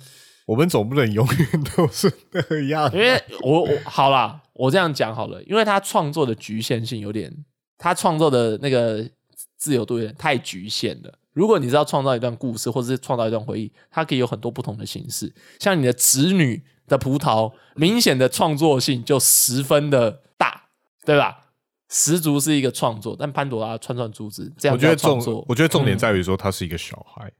[0.46, 7.34] 我们总不能永远都是那样，因为我我好啦，我这样讲好了，因为他创作的局限性有点，
[7.78, 9.08] 他创作的那个
[9.56, 11.18] 自由度有点太局限了。
[11.32, 15.34] 如果你是要创造一段故事，或者是创造一段回忆，它可以有很多不同的形式。
[15.58, 20.66] 像你的侄女的葡萄，明显的创作性就十分的大，
[21.04, 21.46] 对吧？
[21.88, 27.26] 十足是一个创作，但潘多拉串串珠子这样我觉得创作，，我觉得重点在于说他是一个小孩。
[27.26, 27.32] 嗯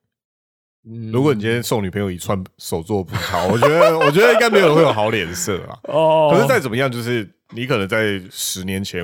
[1.10, 5.78] 如果你今天送女朋友一串手做葡萄， 我觉得我觉得应该没有人会有好脸色啊。
[5.88, 9.02] 哦，可是再怎么样，就是你可能在十年前，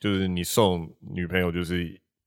[0.00, 1.84] 就是你送女朋友就是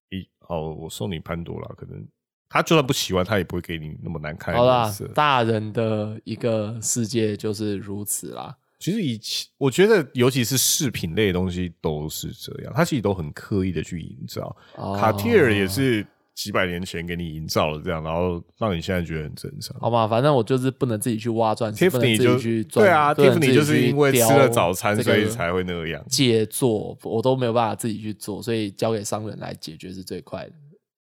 [0.09, 2.05] 一哦，我送你潘多拉，可能
[2.47, 4.91] 她就算不喜欢，她也不会给你那么难看的好啦，。
[5.13, 8.55] 大人的一个世界就是如此啦。
[8.79, 14.55] 其实以前我觉得，尤其是饰品类的东西都是这样，它其实都很刻意的去营造。
[14.77, 16.05] 哦卡地尔也是
[16.41, 19.77] 几百年前给你营造了这样，然后让你现在觉得很正常。
[19.81, 26.01] 好吧，反正我就是不能自己去挖钻石，Tiffany 自就己去钻对啊，Tiffany 就是因为吃了早餐，所以才会那样。
[26.07, 30.53] 借做，我都没有办法自己去做，所以交给商人来解决是最快的。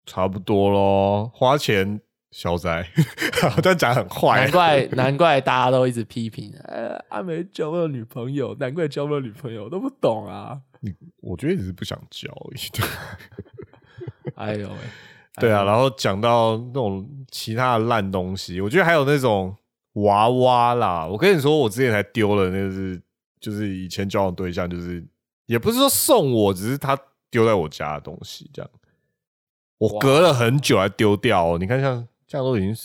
[0.04, 2.00] 差不多咯，花钱
[2.32, 2.84] 消灾，
[3.62, 4.50] 这样讲很坏难。
[4.50, 10.60] 怪 难怪大家都一直批评，呃，阿梅交不到女朋友，难怪交不到女朋友，都不懂啊。
[11.20, 12.60] 我觉得你是不想交而已。
[12.72, 12.84] 对
[14.34, 14.74] 哎呦喂，
[15.40, 19.56] 对啊，然后讲到那种其他的烂东西，我觉得还有那种
[19.94, 21.06] 娃娃啦。
[21.06, 23.00] 我跟你说，我之前还丢了，那个是
[23.40, 25.04] 就是以前交往对象，就是
[25.46, 26.98] 也不是说送我，只是他
[27.30, 28.70] 丢在我家的东西，这样。
[29.78, 32.76] 我隔了很久才丢掉哦，你看像这样都已经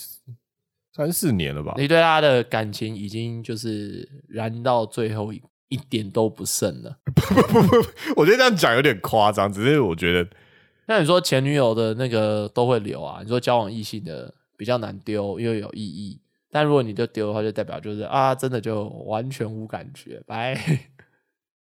[0.93, 1.73] 三四年了吧？
[1.77, 6.97] 你对他的感情已经就是燃到最后一一点都不剩了。
[7.13, 10.29] 不不不我觉得这样讲有点夸张，只是我觉得
[10.87, 13.21] 那你说前女友的那个都会留啊？
[13.21, 16.19] 你说交往异性的比较难丢，因为有意义。
[16.49, 20.55] 但如果你就丢的话，就代表就是啊，真的就完全无感觉，拜。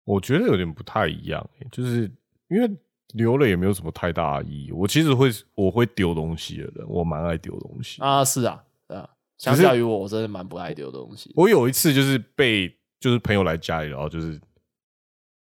[0.04, 2.10] 我觉得有点不太一样，欸就是
[2.48, 2.70] 因为
[3.14, 4.72] 留了也没有什么太大的意义。
[4.72, 8.00] 我其实会我会丢东西的人，我蛮爱丢东西。
[8.00, 9.08] 啊，是啊，对啊。
[9.38, 11.32] 相较于我，我真的蛮不爱丢东西。
[11.34, 12.68] 我有一次就是被
[13.00, 14.40] 就是朋友来家里，然后就是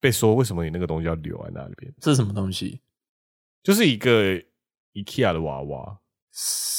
[0.00, 2.80] 被说为什么你那个东西要留在那里边，这是什么东西？
[3.62, 4.34] 就是一个
[4.94, 5.98] IKEA 的娃娃，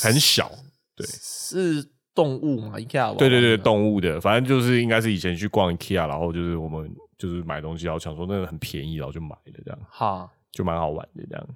[0.04, 0.52] 很小，
[0.96, 9.80] 对是动物嘛？IKEA 对对对，动动物的，反正就是应该是以前去逛 IKEA，然后就是我们就是买东西，然后想说那个很便宜，然后就买了这样。
[9.89, 11.48] 哈，就蛮好玩的这样。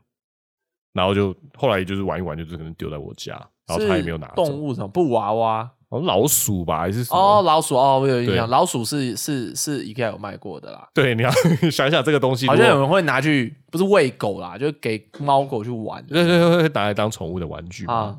[0.94, 3.34] 然后就后来就是玩一玩，就是可能丢在我家，
[3.68, 4.28] 然后他也没有拿。
[4.30, 5.72] 动物什么布娃娃？
[5.90, 7.18] 哦，老鼠吧还是什么？
[7.18, 10.90] 哦，老鼠哦，我有印象，老鼠是是是 IKEA 有卖过的啦。
[10.94, 11.32] 对，你要
[11.72, 17.94] 想想这个东西，好像有人会拿去，不是喂狗啦，就给猫狗去玩对对对，会拿来当宠物的玩具嘛。
[17.94, 18.18] 啊。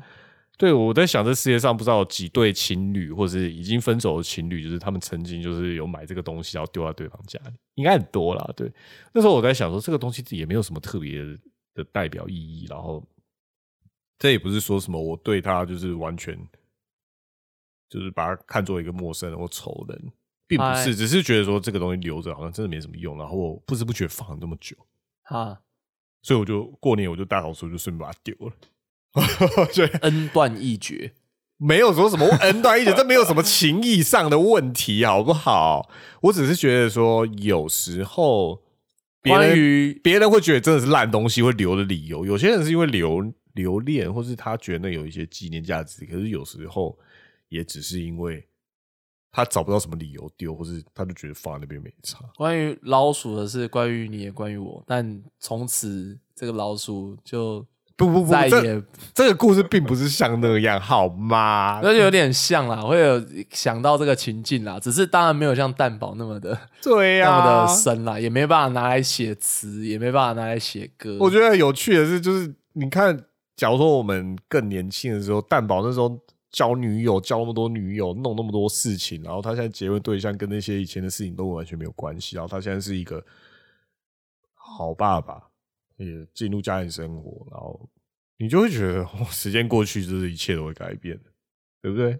[0.57, 8.51] 对，我在想这世界上不知道有几对情侣，或者是已经分手的情侣，就是他们曾经就是有买这个东西，然后丢到对方家里，应该很多啦。
[8.57, 8.69] 对，
[9.13, 11.23] 那时候我在想说，这个东西也没有什么特别
[11.75, 13.01] 的代表意义，然后
[14.17, 16.37] 这也不是说什么我对它就是完全
[17.89, 20.01] 就是把它看作一个陌生人或仇人，
[20.47, 24.75] 并不哎是，只是觉得说这个东西留着好像真的没什么用，然后我不知不觉放了这么久，
[25.23, 25.59] 哈，
[26.21, 28.53] 所以我就过年我就大扫除，就顺便把它丢了。
[29.73, 31.13] 所以恩断义绝。
[31.61, 35.89] 没有说什么恩断义绝，这没有什么情义上的问题，好不好？
[36.21, 38.61] 我只是觉得说，有时候
[39.21, 46.97] 别人关于别人会觉得真的是烂东西会留的理由，有些人是因为留留恋，或是他觉得那有一些纪念价值，可是有时候
[47.49, 48.47] 也只是因为
[49.31, 52.17] 他找不到什么理由丢，或是他就觉得放在那边没差。
[52.35, 57.65] 关于老鼠的是，关于你也关于我，但从此这个老鼠就
[57.95, 58.81] 不不不，再也
[59.13, 61.79] 这个故事并不是像那样，好吗？
[61.83, 71.17] 那就有点像啦，会有想到这个情境啦，只是当然没有像蛋堡那么的、 对呀、那么的深啦，也没办法拿来写词，也没办法拿来写歌。
[71.19, 76.17] 我觉得有趣的是，就是你看，假如说我们更年轻的时候，蛋宝那时候
[76.51, 83.23] 交女友，交那么多女友，弄那么多事情，然后他现在结婚对象跟那些以前的事情都完全没有关系，然后他现在是一个
[84.53, 85.49] 好爸爸，
[85.97, 87.89] 也进入家庭生活，然后
[88.37, 91.19] 你就会觉得，时间过去，就是一切都会改变。
[91.81, 92.19] 对不对？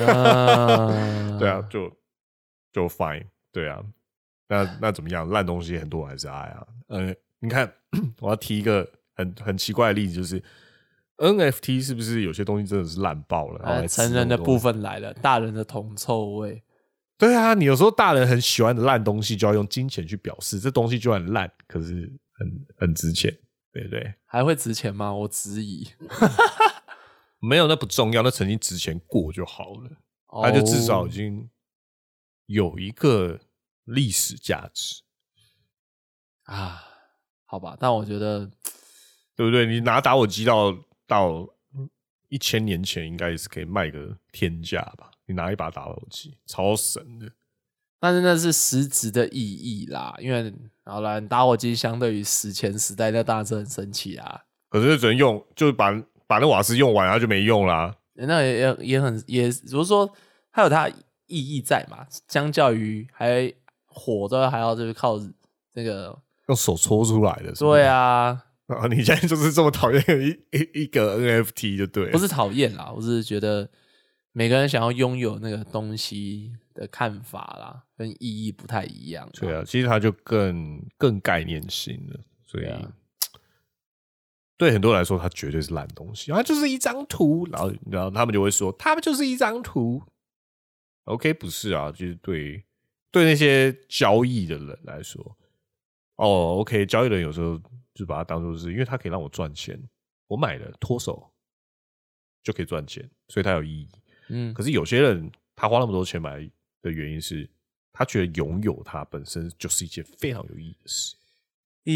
[0.00, 1.88] 啊对啊，就
[2.72, 3.80] 就 fine，对啊，
[4.48, 5.28] 那那怎么样？
[5.28, 6.66] 烂东西很多还是爱啊。
[6.88, 7.72] 呃，你看，
[8.20, 10.42] 我要提一个很很奇怪的例子，就是
[11.16, 13.86] NFT 是不是有些东西真的是烂爆了？
[13.86, 16.62] 成人的部分来了，大人的铜臭味。
[17.16, 23.32] 对啊，你有时候大人很喜欢的烂东西，就要用金钱去表示，这东西就很烂，可是很很值钱，
[23.72, 24.14] 对不对？
[24.26, 25.14] 还会值钱吗？
[25.14, 25.88] 我质疑。
[27.38, 29.90] 没有，那不重要，那曾经值钱过就好了，
[30.42, 31.50] 它就至少已哦经
[32.46, 33.38] 有一个
[33.84, 35.02] 历史价值，
[36.44, 36.82] 啊，
[37.44, 38.50] 好吧，但我觉得
[39.36, 39.66] 对不对？
[39.66, 41.48] 你拿打火机到到
[42.28, 45.10] 一千年前，应该也是可以卖个天价吧？
[45.26, 47.30] 你拿一把打火机，超神的。
[48.00, 50.52] 但是那是实质的意义啦，因为
[50.84, 54.42] 好了，打火机相对于史前时代，那当然是很神奇啊。
[54.68, 55.90] 可是只能用，就是把
[56.26, 57.96] 把那瓦斯用完，然后就没用啦。
[58.12, 60.12] 那也也也很也，如果说
[60.52, 60.94] 它有它意
[61.28, 63.50] 义在嘛，相较于还
[63.86, 65.18] 火都还要就是靠
[65.72, 73.68] 那个，用手搓出来的，对啊，啊，你现在就是这么讨厌一一一个 NFT 就对了，不是讨厌啦，我只是觉得
[74.32, 79.28] 每个人想要拥有那个东西的看法啦，跟意义不太一样。
[79.32, 82.92] 对啊，其实它就更更概念性了，所以对啊
[84.56, 90.02] 对很多人来说，它绝对是烂东西，它就是一张图，然后然后他们就会说，他们就是一张图。
[91.04, 92.64] OK，不是啊，就是对
[93.10, 95.36] 对那些交易的人来说，
[96.16, 97.60] 哦，OK，交易人有时候
[97.94, 99.80] 就把它当做是，因为它可以让我赚钱，
[100.26, 101.32] 我买了脱手
[102.42, 103.88] 就可以赚钱，所以它有意义。
[104.28, 106.50] 嗯可是有些人他花那么多钱买
[106.82, 107.48] 的原因是，
[107.92, 111.14] 他觉得拥有它本身就是一件非常有意义的事。
[111.84, 111.92] 意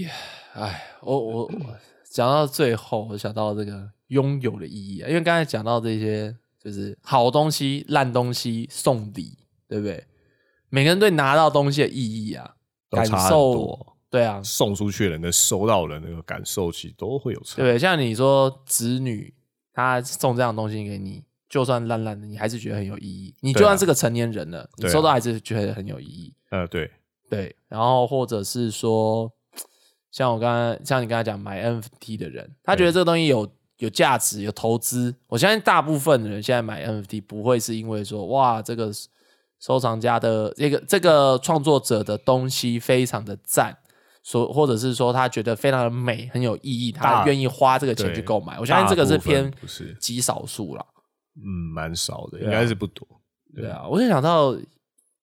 [0.00, 0.08] 义，
[0.54, 9.38] 哎，我我我讲到最后，我想到这个拥有的意义啊，因为刚才讲到这些，就是好东西、烂东西送礼，
[9.68, 10.04] 对不对？
[10.68, 12.56] 每个人对拿到东西的意义啊，
[12.90, 17.56] 感受多，对啊，送出去的人跟收到的那个感受，其实都会有差。
[17.56, 17.78] 对？
[17.78, 19.32] 像你说子女
[19.72, 23.34] 他送这样的东西给你，就算烂烂的，你还是觉得很有意义。
[23.40, 26.34] 你就算是个成年人了，你收到还是觉得很有意义。
[26.50, 26.90] 呃，对，
[27.28, 29.32] 对，然后或者是说，
[30.10, 33.48] 像我刚刚像你刚才讲买 NFT 的人，他觉得这个东西有
[33.78, 35.14] 有价值、有投资。
[35.28, 38.90] 我相信大部分的人现在买 NFT 不会是因为说哇，这个
[39.60, 43.78] 收藏家的这个这个创作者的东西非常的赞，
[44.30, 48.60] 所或者是说他觉得非常的美，很有意义，他大愿意花这个钱去购买。
[48.60, 50.86] 我相信这个是偏不是极少数了。
[51.34, 51.42] 嗯，
[51.74, 53.04] 蛮少的，应该是不多。
[53.56, 54.56] 对啊，我就想到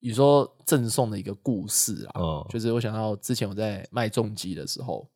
[0.02, 5.10] 你说赠送的一个故事啊，哦就是我想到之前我在卖重机的时候，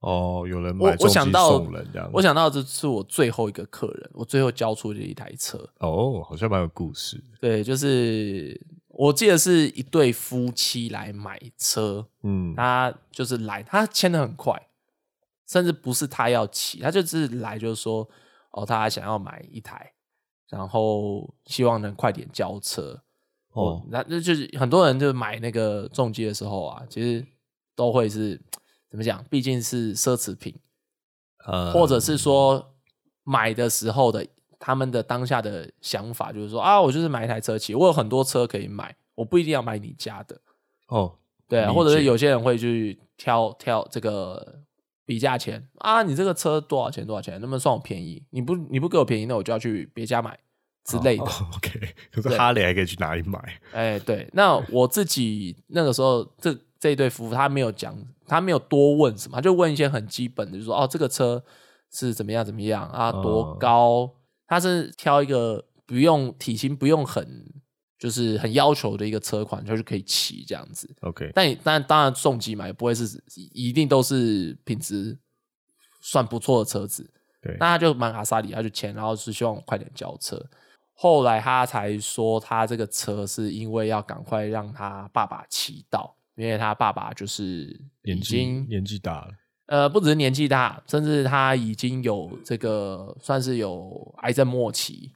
[0.00, 5.56] 哦，有人我我买重机想到送人这样，我想到这是我最后一个客人，我最后交出的一台车。
[5.78, 7.38] 哦，好像蛮有故事的。
[7.40, 8.60] 对，就是
[9.02, 14.68] 我记得是一对夫妻来买车，嗯，他就是来，他签的很快，
[15.48, 18.08] 甚至不是他要骑，他就是来就是说，
[18.52, 19.92] 哦，他想要买一台，
[20.48, 23.02] 然后希望能快点交车。
[23.50, 27.26] 哦哦，那那就是很多人就买那个重机的时候啊，其实
[27.74, 28.40] 都会是
[28.88, 29.24] 怎么讲？
[29.28, 30.54] 毕竟是奢侈品，
[31.44, 32.74] 呃或者是说
[33.24, 34.26] 买的时候的
[34.64, 40.40] 他们的当下的想法就是说啊，我就是买一台车骑，我有很多车可以买，我不一定要买你家的，
[40.86, 44.60] 哦，对啊，或者是有些人会去挑挑这个
[45.04, 48.22] 比价钱啊，你这个车多少钱多少钱，能不能算我便宜？
[48.30, 50.38] 你不你不给我便宜，那我就要去别家买
[50.84, 51.24] 之类的。
[51.24, 51.80] 哦 OK，
[52.12, 53.60] 可是对哈雷还可以去哪里买？
[53.72, 57.98] 哎，对，那我自己那个时候，这这一对夫妇他没有讲，
[58.28, 61.42] 他没有多问什么，他就问一些很基本的，就说哦，这个车
[61.90, 63.58] 是怎么样怎么样啊，多哦
[64.52, 64.56] 高？
[64.56, 67.44] 他是挑一个不用体型不用很
[67.98, 70.92] 就是很要求的一个车款，就是可以骑这样子。
[71.02, 73.22] OK，但也但当然重机嘛，也不会是
[73.52, 75.16] 一定都是品质
[76.00, 77.08] 算不错的车子。
[77.40, 80.44] 对那他就蛮阿萨里，他就签，然后是希望我快点交车。
[80.94, 87.64] 后来他才说，他这个车是因为要赶快让他爸爸骑到，因为他爸爸就是
[88.02, 89.32] 已年纪经年纪大了，
[89.72, 95.10] 呃，不只是年纪大，甚至他已经有这个算是有癌症末期，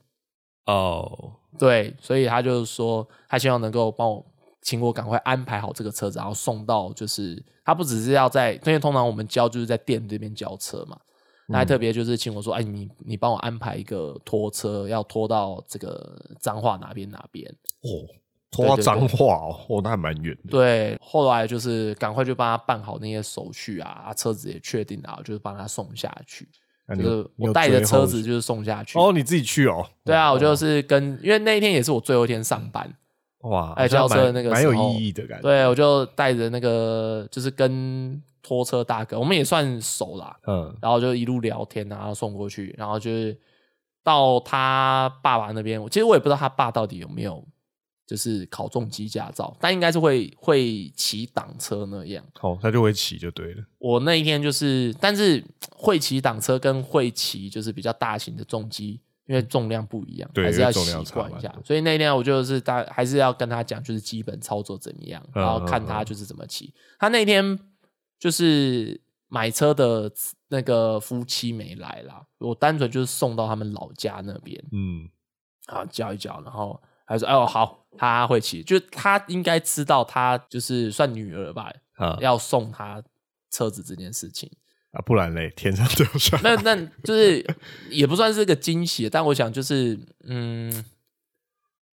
[0.64, 4.24] 哦，对，所以他就是说，他希望能够帮我，
[4.62, 10.98] 请我赶快安排好这个车子，然后送到，就是他不只是要在，因为通常我们交就是在店这边交车嘛，
[11.48, 17.46] 那还特别就是请我说，哎，你你帮我安排一个拖车，要拖到这个彰化哪边哪边。
[17.82, 17.92] 哦，
[18.56, 20.50] 拖到对对脏话哦，哦，那还蛮远的。
[20.50, 26.48] 对，后来就是赶快就帮他办好那些手续啊，啊车子也确定了，就是帮他送下去。
[26.96, 28.96] 就是我带着车子就是送下去。
[28.96, 29.84] 哦，你自己去哦。
[30.04, 32.88] 对啊，我就哦是跟，因为那一天也是我最后一天上班，
[33.40, 35.42] 哇，哎轿车的那个蛮蛮有意义的感觉。
[35.42, 43.36] 对我就带着那个就是跟拖车大哥，我们也算熟啦，嗯，然后就一路聊天啊，然后送过去，然后就是
[44.04, 47.44] 到他爸爸那边，其实我也不知道他爸到底有没有
[48.06, 52.24] 就是考重机驾照，但应该是会会骑挡车那样。
[52.34, 53.64] 好，他就会骑就对了。
[53.78, 60.80] 我那一天就是，但是会骑挡车跟会骑就是比较大型的重机，因为重量不一样，对还是要习
[61.12, 61.52] 惯一下。
[61.64, 66.72] 所以那一天我就是大还是要跟他讲，就是基本操作怎么样，嗯然后看他就是怎么骑。
[66.98, 67.58] 他那天
[68.20, 70.10] 就是买车的
[70.48, 75.10] 那个夫妻没来啦，我单纯就是送到他们老家那边，嗯，
[75.66, 83.02] 好，叫一叫，然后还说：“哦，好，他会骑，就他应该知道，他就是算女儿吧，啊要送他
[83.50, 84.50] 车子这件事情。
[84.90, 86.56] 啊，不然嘞，天上掉下来。
[86.56, 87.44] 那那就是
[87.90, 90.84] 也不算是个惊喜，但我想就是，嗯，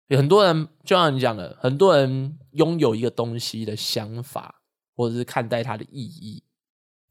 [0.07, 4.61] 有很多人就像你讲的，很多人拥有一个东西的想法，
[4.95, 6.43] 或者是看待它的意义，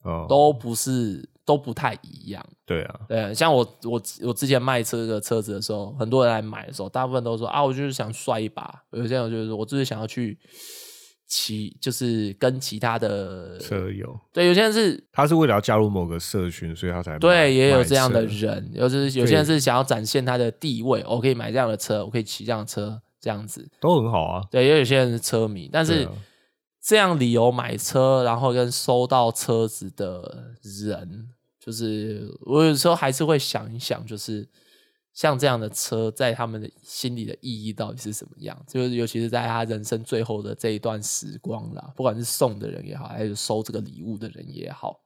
[0.03, 2.45] 哦，都不是都不太一样。
[2.65, 8.83] 对啊，对，像我我我之前卖这个车子的时候，很多人来买的时候，大部分都说啊，我就是想帅一把。
[8.93, 10.39] 有些人就是说我就是想要去
[11.27, 23.69] 骑，就是跟其他的车友，对，有些人是他是为了要加入某个社群，所以他才买对，也有这样的人，有就是有些人是想要展现他的地位，我可以买这样的车，我可以骑这样的车，这样子。
[23.81, 24.43] 都很好啊。
[24.51, 26.13] 对，也有些人是车迷，但是啊
[26.83, 31.29] 这样理由买车，然后跟收到车子的人，
[31.59, 34.49] 就是我有时候还是会想一想，就是
[35.13, 38.59] 像这样的车，在他们的心里的意义到底是什么样？
[38.67, 45.01] 就是尤其是在他人生最后的这一段时光啦，不管是送的人也好，还是收这个礼物的人也好，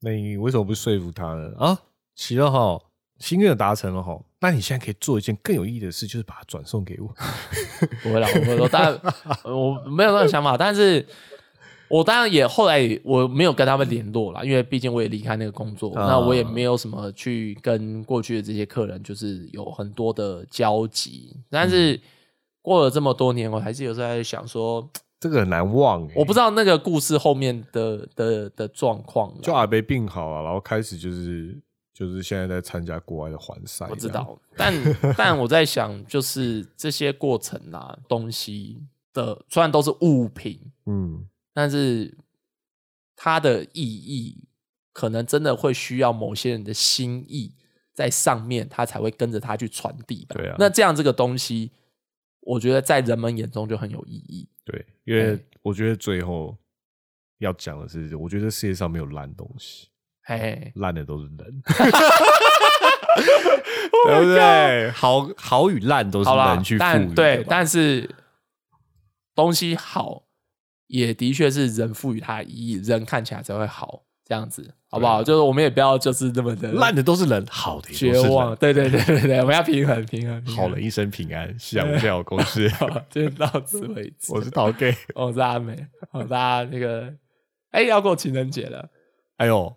[0.00, 1.54] 那你为什么不说服他呢？
[1.58, 1.82] 啊，
[2.16, 2.80] 骑了哈，
[3.18, 7.08] 心愿达成了哈，那你现在可以做一件更有意义的事，就是把它转送给我。
[8.02, 9.00] 不会啦，我不会说，当然
[9.44, 11.06] 我没有那个想法，但是
[11.88, 16.06] 我当然也后来我没有跟他们联络了，因为毕竟我也离开那个工作，啊。
[16.08, 22.00] 那我也没有什么去跟过去的这些客人就是有很多的交集，但是
[22.62, 24.90] 过了这么多年，我还是有时候在想说，
[25.20, 26.14] 这个很难忘欸。
[26.16, 31.56] 我不知道那个故事后面的的的状况，就阿贝病好了，然后开始就是
[31.94, 34.74] 就是现在在参加国外的环赛，我知道，但
[35.16, 38.82] 但我在想，就是这些过程啊，东西
[39.12, 42.18] 的虽然都是物品，嗯，但是
[43.14, 44.48] 它的意义
[44.92, 47.54] 可能真的会需要某些人的心意
[47.92, 50.34] 在上面，他才会跟着他去传递吧。
[50.34, 51.70] 对啊那这样这个东西，
[52.40, 54.48] 我觉得在人们眼中就很有意义。
[54.64, 56.56] 对，因为我觉得最后
[57.38, 59.88] 要讲的是，我觉得世界上没有烂东西，
[60.24, 61.36] 嘿嘿，烂的都是人，
[64.06, 64.90] 对不对？
[64.90, 68.08] 好好与烂都是好啦人去，赋予对，吧但是
[69.34, 70.22] 东西好，
[70.86, 75.22] 也的确是人赋予它的意义，人看起来才会好，这样子好不好？
[75.22, 78.48] 就是我们也不要就是那么的烂的都是人，好的也绝都是望。
[78.48, 78.56] 人。
[78.58, 80.42] 对对对对对， 我们要平衡平衡。
[80.42, 82.66] 平衡好人一生平安，享笑公司。
[82.80, 84.32] 好，今天到此为止。
[84.32, 84.96] 我是陶 gay。
[85.14, 87.12] 我是阿美，好，大家那个，
[87.72, 88.88] 哎、要过情人节了。
[89.36, 89.76] 哎呦，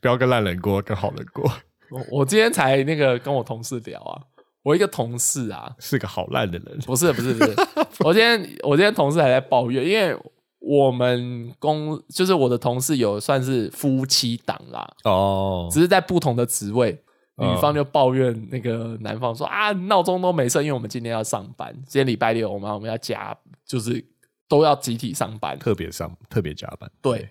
[0.00, 1.50] 不要跟烂人过，跟好人过，
[1.90, 4.22] 我我今天才那个跟我同事聊啊，
[4.62, 6.78] 我一个同事啊，是个好烂的人。
[6.86, 7.54] 不是不是不是，
[8.04, 10.16] 我今天我今天同事还在抱怨，因为
[10.58, 16.92] 我们公就是我的同事有算是夫妻档啦，哦只是在不同的职位。
[16.92, 17.02] 嗯
[17.38, 23.34] 女方就抱怨那个男方说啊，闹钟都没设，因为我们今天要上班，今天礼拜六我们我们要加，
[23.66, 24.04] 就是
[24.46, 25.58] 都要集体上班。
[25.58, 26.88] 特别上，特别加班。
[27.00, 27.28] 对，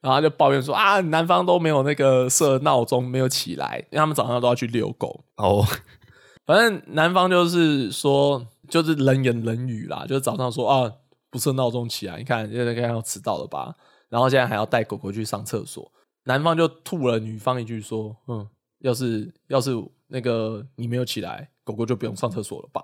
[0.00, 5.24] 然后就抱怨说啊，男方都没有那个设闹钟，没有起来，因为他们早上都要去遛狗。
[5.36, 5.64] 哦，
[6.46, 10.90] 反正男方就是说，就是冷言冷语啦，就是早上说啊，
[11.30, 13.74] 不设闹钟起来，你看现在刚刚要迟到了吧？
[14.08, 15.92] 然后现在还要带狗狗去上厕所，
[16.24, 18.48] 男方就吐了女方一句说，嗯，
[18.80, 19.72] 要是要是
[20.08, 22.82] 那个你没有起来，狗狗就不用上厕所了吧？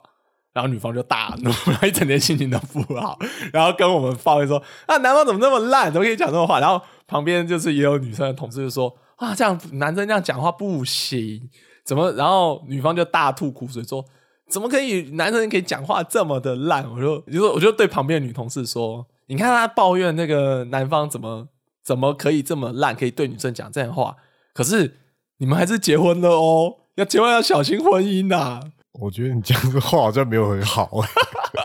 [0.56, 3.18] 然后女方就大怒，然后一整天心情都不好，
[3.52, 6.60] 然后跟我们抱怨说啊，男方怎么那么烂，怎么可以讲这种话？
[6.60, 11.46] 然后旁边就是也有女生的同事就说啊，这样男生这样讲话不行，
[11.84, 12.10] 怎么？
[12.12, 14.02] 然后女方就大吐苦水说，
[14.48, 16.90] 怎么可以男生可以讲话这么的烂？
[16.90, 21.48] 我就就说我就对旁边的女同事说，你看他抱怨那个男方怎么
[21.84, 24.16] 怎么可以这么烂，可以对女生讲这样的话，
[24.54, 24.96] 可是
[25.36, 28.62] 你们还是结婚了哦，要千万要小心婚姻呐、
[29.00, 30.90] 我觉得你讲这话好像没有很好。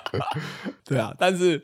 [0.83, 1.57] 对啊，但是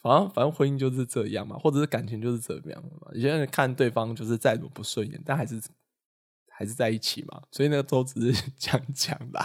[0.00, 3.08] 反正反正婚姻就是这样嘛，或者是感情就是这样嘛。
[3.12, 5.60] 有些人看对方就是再怎么不顺眼，但还是
[6.48, 9.44] 还还是在一起嘛，所以那个都只是 讲讲啦。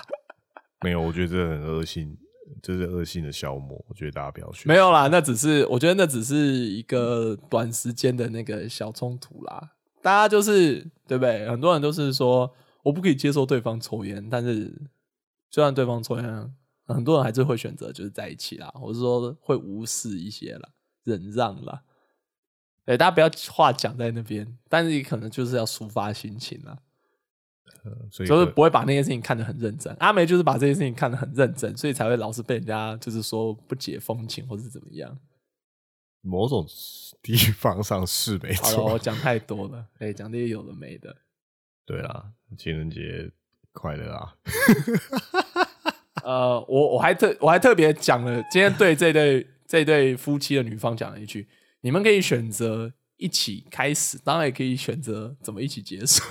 [0.81, 2.15] 没有，我觉得这很恶性，
[2.61, 3.83] 这是恶性的消磨。
[3.89, 4.67] 我觉得大家不要学。
[4.67, 9.71] 没有啦，那只是我觉得那只是一个短时间的那个小冲突啦。
[10.03, 11.49] 大家就是对不对？
[11.49, 12.53] 很多人都是说
[12.83, 14.71] 我不可以接受对方抽烟，但是
[15.49, 16.53] 就算对方抽烟，
[16.85, 20.69] 很多人还是会选择就是在一起啦，或者说会无视一些啦，
[21.03, 21.83] 忍让啦。
[22.85, 26.79] 对，大家不要话讲在那边，但是你可能就是要抒发心情啦。
[28.11, 29.93] 所以就是不会把那件事情看得很认真。
[29.99, 35.17] 阿梅就是把这件事情看得很认真，所以才会老是被人家就是说不解风情或是怎么样。
[36.21, 36.67] 某种
[37.21, 38.99] 地方上是没好了，错我。
[38.99, 41.15] 讲太多了，哎，讲这些有的没的。
[41.85, 43.31] 对啦，情人节
[43.77, 44.33] 快乐啊！
[46.23, 51.47] 呃，我我还特我还特别讲了，今天对这对这对夫妻的女方讲了一句：
[51.81, 56.23] 你们可以选择一起开始，当然也可以选择怎么一起结束。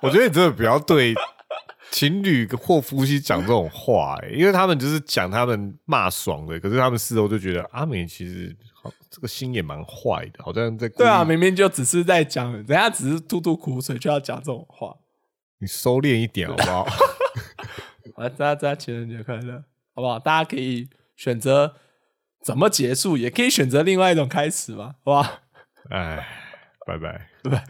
[0.00, 1.14] 我觉得你真的不要对
[1.90, 14.96] 情侣或夫妻讲这种话、欸，因为他们就是讲他们骂爽的，可是他们事后就觉得阿美其实好这个心也蛮坏的，好像在对啊，明明就只是在讲，人家只是吐吐苦水，就要讲这种话。
[15.60, 16.86] 你收敛一点好不好？
[18.16, 19.62] 啊，大家大家情人节快乐，
[19.94, 20.18] 好不好？
[20.18, 21.76] 大家可以选择
[22.42, 25.40] 怎么结束，也可以选择另外一种开始嘛，好不好？
[25.90, 26.26] 哎，
[26.86, 27.28] 拜拜。
[27.42, 27.60] 对不对？